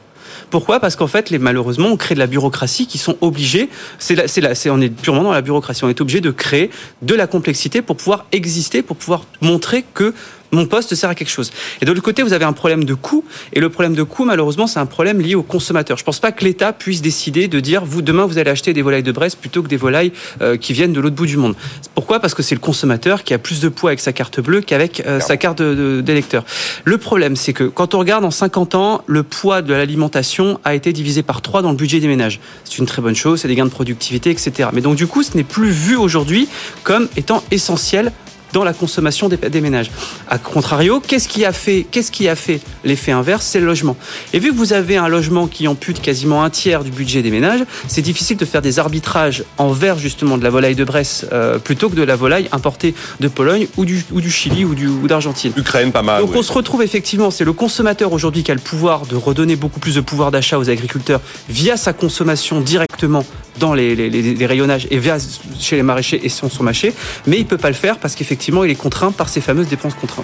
Pourquoi? 0.50 0.80
Parce 0.80 0.96
qu'en 0.96 1.06
fait, 1.06 1.30
les, 1.30 1.38
malheureusement, 1.38 1.88
on 1.88 1.96
crée 1.96 2.14
de 2.14 2.20
la 2.20 2.26
bureaucratie 2.26 2.86
qui 2.86 2.98
sont 2.98 3.16
obligés. 3.20 3.68
C'est 3.98 4.26
c'est 4.28 4.70
on 4.70 4.80
est 4.80 4.90
purement 4.90 5.22
dans 5.22 5.32
la 5.32 5.42
bureaucratie. 5.42 5.84
On 5.84 5.88
est 5.88 6.00
obligé 6.00 6.20
de 6.20 6.30
créer 6.30 6.70
de 7.02 7.14
la 7.14 7.26
complexité 7.26 7.82
pour 7.82 7.96
pouvoir 7.96 8.26
exister, 8.32 8.82
pour 8.82 8.96
pouvoir 8.96 9.26
montrer 9.40 9.84
que 9.94 10.14
mon 10.52 10.66
poste 10.66 10.94
sert 10.94 11.08
à 11.08 11.14
quelque 11.14 11.30
chose. 11.30 11.50
Et 11.80 11.86
de 11.86 11.90
l'autre 11.90 12.02
côté, 12.02 12.22
vous 12.22 12.34
avez 12.34 12.44
un 12.44 12.52
problème 12.52 12.84
de 12.84 12.94
coût. 12.94 13.24
Et 13.54 13.60
le 13.60 13.70
problème 13.70 13.94
de 13.94 14.02
coût, 14.02 14.24
malheureusement, 14.24 14.66
c'est 14.66 14.78
un 14.78 14.86
problème 14.86 15.20
lié 15.20 15.34
au 15.34 15.42
consommateur. 15.42 15.96
Je 15.96 16.02
ne 16.02 16.06
pense 16.06 16.20
pas 16.20 16.30
que 16.30 16.44
l'État 16.44 16.72
puisse 16.72 17.00
décider 17.00 17.48
de 17.48 17.58
dire, 17.58 17.84
vous, 17.84 18.02
demain, 18.02 18.26
vous 18.26 18.38
allez 18.38 18.50
acheter 18.50 18.74
des 18.74 18.82
volailles 18.82 19.02
de 19.02 19.12
Brest 19.12 19.38
plutôt 19.40 19.62
que 19.62 19.68
des 19.68 19.78
volailles 19.78 20.12
euh, 20.42 20.58
qui 20.58 20.74
viennent 20.74 20.92
de 20.92 21.00
l'autre 21.00 21.16
bout 21.16 21.26
du 21.26 21.38
monde. 21.38 21.54
Pourquoi? 21.94 22.20
Parce 22.20 22.34
que 22.34 22.42
c'est 22.42 22.54
le 22.54 22.60
consommateur 22.60 23.24
qui 23.24 23.32
a 23.32 23.38
plus 23.38 23.60
de 23.60 23.68
poids 23.70 23.90
avec 23.90 24.00
sa 24.00 24.12
carte 24.12 24.40
bleue 24.40 24.60
qu'avec 24.60 25.02
euh, 25.06 25.20
sa 25.20 25.38
carte 25.38 25.62
d'électeur. 25.62 26.44
Le 26.84 26.98
problème, 26.98 27.34
c'est 27.34 27.54
que 27.54 27.64
quand 27.64 27.94
on 27.94 27.98
regarde 27.98 28.24
en 28.24 28.30
50 28.30 28.74
ans, 28.74 29.02
le 29.06 29.22
poids 29.22 29.62
de 29.62 29.72
l'alimentation 29.72 30.60
a 30.64 30.74
été 30.74 30.92
divisé 30.92 31.22
par 31.22 31.40
3 31.40 31.62
dans 31.62 31.70
le 31.70 31.76
budget 31.76 32.00
des 32.00 32.08
ménages. 32.08 32.40
C'est 32.64 32.78
une 32.78 32.86
très 32.86 33.00
bonne 33.00 33.16
chose, 33.16 33.40
c'est 33.40 33.48
des 33.48 33.54
gains 33.54 33.64
de 33.64 33.70
productivité, 33.70 34.30
etc. 34.30 34.68
Mais 34.72 34.82
donc, 34.82 34.96
du 34.96 35.06
coup, 35.06 35.22
ce 35.22 35.34
n'est 35.36 35.44
plus 35.44 35.70
vu 35.70 35.96
aujourd'hui 35.96 36.48
comme 36.84 37.08
étant 37.16 37.42
essentiel 37.50 38.12
dans 38.52 38.64
la 38.64 38.72
consommation 38.72 39.28
des, 39.28 39.36
des 39.36 39.60
ménages. 39.60 39.90
A 40.28 40.38
contrario, 40.38 41.00
qu'est-ce 41.00 41.28
qui 41.28 41.44
a 41.44 41.52
fait, 41.52 41.86
qu'est-ce 41.90 42.10
qui 42.10 42.28
a 42.28 42.36
fait 42.36 42.60
l'effet 42.84 43.12
inverse? 43.12 43.46
C'est 43.46 43.60
le 43.60 43.66
logement. 43.66 43.96
Et 44.32 44.38
vu 44.38 44.50
que 44.52 44.56
vous 44.56 44.72
avez 44.72 44.96
un 44.96 45.08
logement 45.08 45.46
qui 45.46 45.68
ampute 45.68 46.00
quasiment 46.00 46.44
un 46.44 46.50
tiers 46.50 46.84
du 46.84 46.90
budget 46.90 47.22
des 47.22 47.30
ménages, 47.30 47.64
c'est 47.88 48.02
difficile 48.02 48.36
de 48.36 48.44
faire 48.44 48.62
des 48.62 48.78
arbitrages 48.78 49.44
envers 49.58 49.98
justement 49.98 50.38
de 50.38 50.44
la 50.44 50.50
volaille 50.50 50.74
de 50.74 50.84
Bresse 50.84 51.26
euh, 51.32 51.58
plutôt 51.58 51.88
que 51.88 51.94
de 51.94 52.02
la 52.02 52.16
volaille 52.16 52.48
importée 52.52 52.94
de 53.20 53.28
Pologne 53.28 53.66
ou 53.76 53.84
du, 53.84 54.04
ou 54.12 54.20
du 54.20 54.30
Chili 54.30 54.64
ou, 54.64 54.74
du, 54.74 54.88
ou 54.88 55.06
d'Argentine. 55.06 55.52
Ukraine, 55.56 55.92
pas 55.92 56.02
mal. 56.02 56.22
Donc 56.22 56.34
on 56.34 56.42
se 56.42 56.52
retrouve 56.52 56.82
effectivement, 56.82 57.30
c'est 57.30 57.44
le 57.44 57.52
consommateur 57.52 58.12
aujourd'hui 58.12 58.42
qui 58.42 58.50
a 58.50 58.54
le 58.54 58.60
pouvoir 58.60 59.06
de 59.06 59.16
redonner 59.16 59.56
beaucoup 59.56 59.80
plus 59.80 59.94
de 59.94 60.00
pouvoir 60.00 60.30
d'achat 60.30 60.58
aux 60.58 60.68
agriculteurs 60.68 61.20
via 61.48 61.76
sa 61.76 61.92
consommation 61.92 62.60
directement 62.60 63.24
dans 63.58 63.74
les, 63.74 63.94
les, 63.94 64.08
les, 64.10 64.46
rayonnages 64.46 64.86
et 64.90 64.98
via 64.98 65.18
chez 65.60 65.76
les 65.76 65.82
maraîchers 65.82 66.20
et 66.24 66.28
son, 66.30 66.48
son 66.48 66.62
marché, 66.62 66.94
mais 67.26 67.38
il 67.38 67.44
peut 67.44 67.58
pas 67.58 67.68
le 67.68 67.74
faire 67.74 67.98
parce 67.98 68.14
qu'effectivement 68.14 68.41
il 68.48 68.70
est 68.70 68.74
contraint 68.74 69.12
par 69.12 69.28
ces 69.28 69.40
fameuses 69.40 69.68
dépenses 69.68 69.94
contraintes. 69.94 70.20